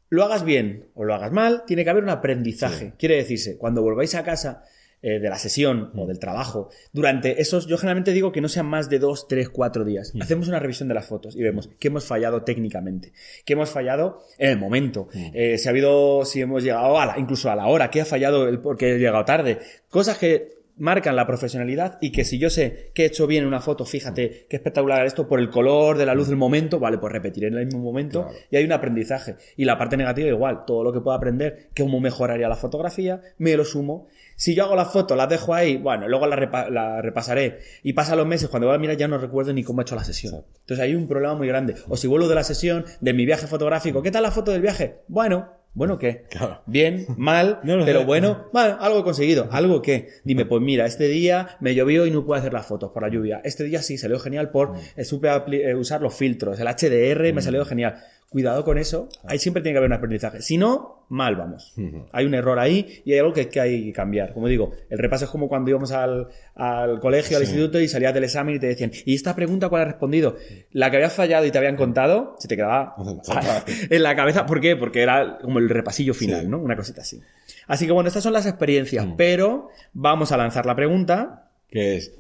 lo 0.09 0.23
hagas 0.23 0.45
bien 0.45 0.89
o 0.95 1.05
lo 1.05 1.15
hagas 1.15 1.33
mal, 1.33 1.65
tiene 1.67 1.85
que 1.85 1.91
haber 1.91 2.05
un 2.05 2.11
aprendizaje. 2.11 2.93
Quiere 2.99 3.17
decirse, 3.17 3.59
cuando 3.59 3.83
volváis 3.83 4.15
a 4.15 4.23
casa 4.23 4.63
eh, 5.03 5.19
de 5.19 5.29
la 5.29 5.39
sesión 5.39 5.93
o 5.95 6.07
del 6.07 6.19
trabajo, 6.19 6.71
durante 6.93 7.41
esos, 7.41 7.67
yo 7.67 7.79
generalmente 7.79 8.13
digo 8.13 8.33
que 8.33 8.41
no 8.41 8.49
sean 8.49 8.67
más 8.67 8.89
de 8.89 8.99
dos, 8.99 9.29
tres, 9.29 9.49
cuatro 9.49 9.85
días. 9.85 10.13
Hacemos 10.21 10.49
una 10.49 10.59
revisión 10.59 10.89
de 10.89 10.95
las 10.95 11.07
fotos 11.07 11.37
y 11.37 11.43
vemos 11.43 11.71
qué 11.79 11.89
hemos 11.89 12.05
fallado 12.05 12.43
técnicamente, 12.43 13.13
qué 13.45 13.53
hemos 13.53 13.71
fallado 13.71 14.23
en 14.39 14.51
el 14.51 14.59
momento, 14.59 15.09
eh, 15.15 15.59
si 15.59 15.69
ha 15.69 15.71
habido, 15.71 16.25
si 16.25 16.41
hemos 16.41 16.63
llegado 16.63 16.99
a 16.99 17.07
la, 17.07 17.19
incluso 17.19 17.51
a 17.51 17.57
la 17.57 17.67
hora, 17.67 17.91
qué 17.91 18.01
ha 18.01 18.05
fallado 18.05 18.49
el 18.49 18.61
porque 18.61 18.95
he 18.95 18.99
llegado 18.99 19.25
tarde, 19.25 19.59
cosas 19.89 20.19
que 20.19 20.57
marcan 20.79 21.17
la 21.17 21.27
profesionalidad 21.27 21.99
y 22.01 22.13
que 22.13 22.25
si 22.25 22.39
yo 22.39 22.51
sé 22.51 22.91
que 22.95 23.03
he 23.03 23.07
hecho 23.07 23.27
bien 23.27 23.47
una 23.47 23.61
foto, 23.61 23.85
fíjate 23.87 24.47
qué 24.49 24.57
espectacular 24.57 25.07
esto 25.07 25.27
por 25.27 25.41
el 25.41 25.49
color 25.51 25.97
de 25.97 26.05
la 26.07 26.15
luz 26.15 26.29
del 26.29 26.37
momento, 26.37 26.79
vale, 26.79 26.99
pues 26.99 27.13
repetiré 27.13 27.49
en 27.49 27.55
el 27.55 27.67
mismo 27.67 27.81
momento 27.81 28.25
Claro. 28.25 28.39
y 28.51 28.57
hay 28.57 28.65
un 28.65 28.73
aprendizaje. 28.73 29.37
Y 29.57 29.65
la 29.65 29.79
parte 29.79 29.97
negativa 29.97 30.29
igual, 30.29 30.65
todo 30.67 30.85
lo 30.85 30.93
que 30.93 31.01
pueda 31.01 31.17
aprender, 31.17 31.69
cómo 31.77 31.99
mejoraría 32.01 32.49
la 32.49 32.57
fotografía, 32.57 33.21
me 33.39 33.57
lo 33.57 33.65
sumo. 33.65 34.07
Si 34.39 34.55
yo 34.55 34.65
hago 34.65 34.77
las 34.77 34.93
fotos, 34.93 35.17
las 35.17 35.31
dejo 35.31 35.55
ahí, 35.55 35.79
bueno, 35.79 36.09
luego 36.09 36.27
las 36.27 36.39
repa- 36.39 36.69
la 36.69 37.01
repasaré 37.01 37.59
y 37.83 37.95
pasan 37.95 38.19
los 38.19 38.27
meses, 38.27 38.51
cuando 38.51 38.67
voy 38.67 38.77
a 38.77 38.79
mirar 38.79 38.99
ya 38.99 39.09
no 39.09 39.17
recuerdo 39.17 39.55
ni 39.55 39.63
cómo 39.65 39.81
he 39.81 39.85
hecho 39.85 39.95
la 39.97 40.05
sesión. 40.05 40.45
Entonces 40.61 40.81
hay 40.81 40.95
un 40.95 41.09
problema 41.09 41.35
muy 41.35 41.49
grande. 41.49 41.75
O 41.89 41.97
si 41.97 42.07
vuelvo 42.07 42.29
de 42.29 42.35
la 42.35 42.45
sesión, 42.45 42.85
de 43.01 43.15
mi 43.15 43.25
viaje 43.25 43.47
fotográfico, 43.47 44.03
¿qué 44.03 44.11
tal 44.11 44.23
la 44.25 44.31
foto 44.31 44.51
del 44.53 44.61
viaje? 44.61 44.97
Bueno, 45.09 45.53
bueno, 45.77 45.99
¿qué? 45.99 46.25
Claro. 46.31 46.63
Bien, 46.65 47.05
mal, 47.19 47.61
No 47.65 47.85
pero 47.85 48.01
sé. 48.01 48.05
bueno, 48.07 48.49
bueno, 48.53 48.79
algo 48.81 49.01
he 49.01 49.05
conseguido. 49.05 49.49
¿Algo 49.53 49.83
qué? 49.83 50.09
Dime, 50.25 50.47
pues 50.47 50.63
mira, 50.63 50.87
este 50.87 51.07
día 51.07 51.57
me 51.61 51.75
llovió 51.75 52.07
y 52.07 52.11
no 52.11 52.25
pude 52.25 52.39
hacer 52.39 52.55
las 52.55 52.65
fotos 52.67 52.91
por 52.93 53.03
la 53.03 53.11
lluvia. 53.11 53.43
Este 53.45 53.63
día 53.65 53.83
sí, 53.83 53.99
salió 53.99 54.19
genial 54.19 54.51
por 54.51 54.73
eh, 54.97 55.05
supe 55.05 55.29
eh, 55.29 55.75
usar 55.75 56.01
los 56.01 56.15
filtros. 56.15 56.59
El 56.59 56.67
HDR 56.67 57.33
me 57.35 57.43
salió 57.43 57.65
genial. 57.67 58.03
Cuidado 58.37 58.65
con 58.67 58.77
eso. 58.77 59.09
Ahí 59.25 59.39
siempre 59.39 59.63
tiene 59.63 59.73
que 59.73 59.79
haber 59.79 59.89
un 59.89 59.97
aprendizaje. 59.97 60.43
Si 60.43 60.59
no, 60.59 61.07
mal 61.09 61.37
vamos. 61.37 61.73
Hay 62.13 62.27
un 62.27 62.35
error 62.35 62.59
ahí 62.59 63.01
y 63.07 63.15
hay 63.15 63.19
algo 63.21 63.33
que, 63.33 63.49
que 63.49 63.61
hay 63.61 63.85
que 63.87 63.93
cambiar. 63.95 64.35
Como 64.35 64.47
digo, 64.47 64.73
el 64.91 64.99
repaso 64.99 65.25
es 65.25 65.31
como 65.31 65.49
cuando 65.49 65.71
íbamos 65.71 65.91
al, 65.91 66.29
al 66.55 67.01
colegio, 67.01 67.39
al 67.39 67.45
instituto 67.45 67.81
y 67.81 67.89
salías 67.89 68.13
del 68.13 68.25
examen 68.25 68.57
y 68.57 68.59
te 68.59 68.67
decían, 68.67 68.91
¿y 69.07 69.15
esta 69.15 69.35
pregunta 69.35 69.71
cuál 69.71 69.81
has 69.83 69.89
respondido? 69.89 70.37
La 70.73 70.91
que 70.91 70.97
habías 70.97 71.15
fallado 71.15 71.47
y 71.47 71.51
te 71.51 71.57
habían 71.57 71.77
contado, 71.77 72.37
se 72.39 72.47
te 72.47 72.57
quedaba 72.57 72.95
en 73.91 74.03
la 74.03 74.15
cabeza. 74.15 74.45
¿Por 74.45 74.61
qué? 74.61 74.77
Porque 74.77 75.01
era 75.01 75.39
como 75.41 75.59
el 75.59 75.71
repasillo 75.71 76.13
final, 76.13 76.43
Sí. 76.43 76.49
¿no? 76.49 76.59
Una 76.59 76.77
cosita 76.77 77.01
así. 77.01 77.23
Así 77.67 77.87
que 77.87 77.93
bueno, 77.93 78.09
estas 78.09 78.23
son 78.23 78.35
las 78.35 78.45
experiencias, 78.45 79.07
pero 79.17 79.71
vamos 79.95 80.31
a 80.31 80.37
lanzar 80.37 80.67
la 80.67 80.77
pregunta. 80.77 81.49
que 81.71 81.97
es, 81.97 82.13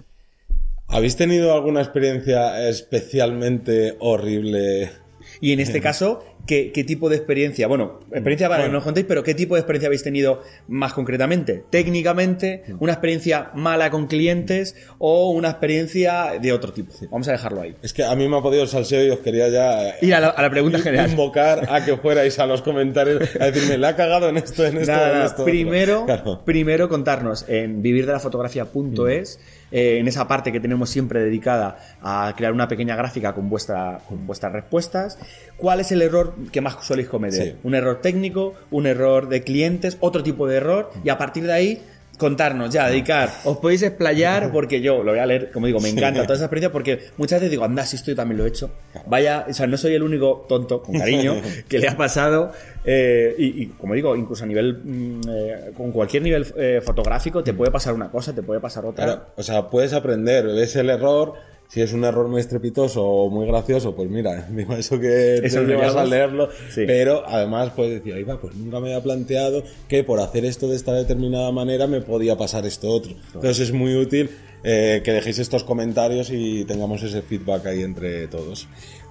¿habéis 0.89 1.17
tenido 1.17 1.53
alguna 1.53 1.83
experiencia 1.83 2.67
especialmente 2.71 3.97
horrible? 4.01 5.05
Y 5.41 5.53
en 5.53 5.61
este 5.61 5.81
caso, 5.81 6.25
¿qué, 6.47 6.71
qué 6.73 6.85
tipo 6.85 7.09
de 7.09 7.17
experiencia? 7.17 7.67
Bueno, 7.67 8.01
experiencia 8.13 8.49
para 8.49 8.63
que 8.63 8.69
Bueno. 8.69 8.79
nos 8.79 8.85
contéis, 8.85 9.07
pero 9.07 9.23
¿qué 9.23 9.35
tipo 9.35 9.55
de 9.55 9.61
experiencia 9.61 9.89
habéis 9.89 10.03
tenido 10.03 10.43
más 10.69 10.93
concretamente? 10.93 11.65
¿Técnicamente? 11.71 12.63
¿Una 12.81 12.93
experiencia 12.93 13.51
mala 13.55 13.91
con 13.91 14.07
clientes? 14.07 14.77
¿O 14.99 15.31
una 15.31 15.51
experiencia 15.51 16.33
de 16.41 16.53
otro 16.53 16.73
tipo? 16.73 16.93
Vamos 17.11 17.29
a 17.29 17.33
dejarlo 17.33 17.61
ahí. 17.63 17.75
Es 17.83 17.93
que 17.93 18.05
a 18.05 18.15
mí 18.15 18.29
me 18.29 18.37
ha 18.39 18.41
podido 18.43 18.63
el 18.63 18.69
salseo 18.69 19.05
y 19.05 19.11
os 19.11 19.19
quería 19.21 19.49
ya 19.49 19.95
Ir 20.01 20.15
a 20.15 20.21
la, 20.21 20.29
a 20.29 20.43
la 20.43 20.51
pregunta 20.51 20.79
general. 20.79 21.11
invocar 21.11 21.67
a 21.71 21.85
que 21.85 21.97
fuerais 21.97 22.39
a 22.39 22.47
los 22.47 22.63
comentarios 22.63 23.23
a 23.41 23.47
decirme, 23.51 23.79
la 23.79 23.89
ha 23.89 23.97
cagado 23.97 24.29
en 24.29 24.37
esto, 24.37 24.65
en 24.65 24.79
esto, 24.79 24.93
Nada, 24.93 25.07
en 25.09 25.13
nada. 25.15 25.25
esto. 25.27 25.43
otro". 25.43 25.45
Primero, 25.53 26.05
Claro. 26.07 26.43
primero 26.45 26.89
contarnos 26.89 27.45
en 27.49 27.83
vivirdelafotografía.es, 27.83 29.41
eh, 29.73 29.99
en 29.99 30.07
esa 30.09 30.29
parte 30.29 30.53
que 30.53 30.61
tenemos 30.61 30.91
siempre 30.91 31.21
dedicada 31.21 31.79
a 32.01 32.33
crear 32.37 32.53
una 32.53 32.69
pequeña 32.69 32.95
gráfica 32.97 33.35
con, 33.35 33.49
vuestra, 33.49 33.99
con 34.09 34.27
vuestras 34.27 34.53
respuestas, 34.53 35.19
cuál 35.57 35.81
es 35.81 35.91
el 35.93 36.03
error 36.03 36.35
que 36.53 36.61
más 36.61 36.85
soléis 36.85 37.09
cometer. 37.09 37.43
Sí. 37.43 37.55
Un 37.63 37.75
error 37.75 38.01
técnico, 38.01 38.55
un 38.71 38.87
error 38.87 39.29
de 39.29 39.43
clientes, 39.43 39.97
otro 40.01 40.23
tipo 40.23 40.47
de 40.47 40.57
error, 40.57 40.91
y 41.05 41.09
a 41.09 41.19
partir 41.19 41.45
de 41.45 41.53
ahí 41.53 41.83
contarnos, 42.19 42.73
ya, 42.73 42.89
dedicar. 42.89 43.31
Os 43.45 43.59
podéis 43.59 43.83
explayar 43.83 44.51
porque 44.53 44.81
yo 44.81 45.03
lo 45.03 45.13
voy 45.13 45.21
a 45.21 45.27
leer, 45.27 45.51
como 45.51 45.67
digo, 45.67 45.81
me 45.81 45.89
encanta 45.89 46.23
toda 46.23 46.35
esa 46.35 46.45
experiencia 46.45 46.73
porque 46.73 47.01
muchas 47.17 47.41
veces 47.41 47.51
digo, 47.51 47.65
anda, 47.65 47.85
si 47.85 47.97
esto 47.97 48.11
yo 48.11 48.17
también 48.17 48.39
lo 48.39 48.45
he 48.45 48.49
hecho. 48.49 48.71
Vaya, 49.07 49.47
o 49.49 49.53
sea, 49.53 49.67
no 49.67 49.77
soy 49.77 49.95
el 49.95 50.03
único 50.03 50.47
tonto, 50.49 50.83
con 50.83 50.99
cariño, 50.99 51.35
que 51.69 51.79
le 51.79 51.89
ha 51.89 51.97
pasado. 51.97 52.53
eh, 52.85 53.35
y, 53.39 53.63
y, 53.63 53.67
como 53.67 53.95
digo, 53.95 54.17
incluso 54.17 54.45
a 54.45 54.47
nivel, 54.47 54.81
mm, 54.83 55.21
eh, 55.29 55.73
con 55.77 55.93
cualquier 55.93 56.23
nivel 56.23 56.47
eh, 56.57 56.81
fotográfico, 56.83 57.43
te 57.43 57.53
puede 57.53 57.71
pasar 57.71 57.95
una 57.95 58.11
cosa, 58.11 58.35
te 58.35 58.43
puede 58.43 58.61
pasar 58.61 58.85
otra. 58.87 59.05
Claro, 59.05 59.27
o 59.37 59.43
sea, 59.43 59.69
puedes 59.69 59.93
aprender, 59.93 60.47
ves 60.47 60.77
el 60.77 60.91
error, 60.91 61.35
si 61.69 61.81
es 61.81 61.93
un 61.93 62.05
error 62.05 62.29
muy 62.29 62.41
estrepitoso 62.41 63.05
o 63.05 63.31
muy 63.31 63.47
gracioso, 63.47 63.95
pues 63.95 64.09
mira, 64.09 64.47
digo 64.51 64.75
eso 64.75 64.99
que 65.01 65.37
Eso 65.37 65.61
te 65.61 65.67
llevas 65.67 65.97
a 65.97 66.05
leerlo, 66.05 66.49
Sí. 66.71 66.85
pero 66.87 67.23
además 67.27 67.71
puedes 67.75 67.95
decir, 67.95 68.15
ahí 68.15 68.23
va, 68.23 68.41
pues 68.41 68.55
nunca 68.55 68.81
me 68.81 68.89
había 68.93 69.03
planteado 69.03 69.63
que 69.89 70.05
por 70.05 70.21
hacer 70.21 70.45
esto 70.45 70.69
de 70.69 70.77
esta 70.77 70.93
determinada 70.93 71.51
manera 71.53 71.87
me 71.87 72.01
podía 72.01 72.37
pasar 72.37 72.67
esto 72.67 72.89
otro. 72.91 73.13
Entonces 73.35 73.61
es 73.61 73.73
muy 73.73 73.97
útil 73.97 74.31
eh, 74.65 75.03
que 75.05 75.13
dejéis 75.13 75.39
estos 75.39 75.65
comentarios 75.65 76.31
y 76.31 76.65
tengamos 76.65 77.03
ese 77.03 77.23
feedback 77.23 77.67
ahí 77.67 77.83
entre 77.83 78.27
todos. 78.29 78.69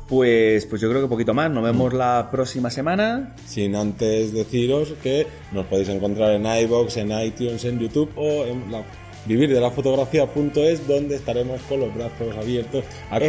Pues, 0.08 0.68
pues 0.68 0.82
yo 0.82 0.90
creo 0.90 1.02
que 1.02 1.08
poquito 1.08 1.34
más. 1.34 1.50
Nos 1.50 1.64
vemos 1.64 1.92
la 1.94 2.30
próxima 2.32 2.70
semana. 2.70 3.36
Sin 3.48 3.76
antes 3.76 4.34
deciros 4.34 4.94
que 5.02 5.26
nos 5.52 5.66
podéis 5.66 5.90
encontrar 5.90 6.34
en 6.34 6.46
iBox, 6.46 6.98
en 6.98 7.12
iTunes, 7.20 7.66
en 7.66 7.80
YouTube 7.80 8.12
o 8.16 8.46
en 8.46 8.72
la 8.72 8.84
vivirdelafotografía.es 9.26 10.88
donde 10.88 11.16
estaremos 11.16 11.62
con 11.64 11.80
los 11.80 11.94
brazos 11.94 12.36
abiertos 12.38 12.84
a 13.10 13.18
esperando, 13.18 13.28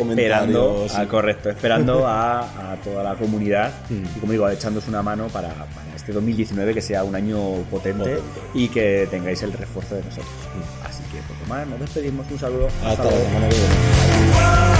comentarios. 0.68 0.94
ah, 0.94 1.06
correcto, 1.08 1.50
esperando 1.50 2.06
a, 2.06 2.72
a 2.72 2.76
toda 2.76 3.02
la 3.02 3.14
comunidad 3.14 3.72
y 3.90 4.18
como 4.20 4.32
digo, 4.32 4.48
echándoos 4.48 4.86
una 4.88 5.02
mano 5.02 5.26
para, 5.28 5.48
para 5.48 5.94
este 5.96 6.12
2019 6.12 6.74
que 6.74 6.82
sea 6.82 7.02
un 7.04 7.14
año 7.14 7.38
potente, 7.70 7.98
Potente. 8.16 8.22
y 8.54 8.68
que 8.68 9.08
tengáis 9.10 9.42
el 9.42 9.52
refuerzo 9.52 9.94
de 9.96 10.02
nosotros. 10.04 10.28
Así 10.84 11.02
que 11.04 11.18
poco 11.18 11.46
más, 11.48 11.66
nos 11.66 11.80
despedimos, 11.80 12.26
un 12.30 12.38
saludo. 12.38 12.68
Hasta 12.84 13.04
la 13.04 13.10
luego. 13.10 13.24
semana 13.26 13.48
que 13.48 13.54
viene. 13.54 14.75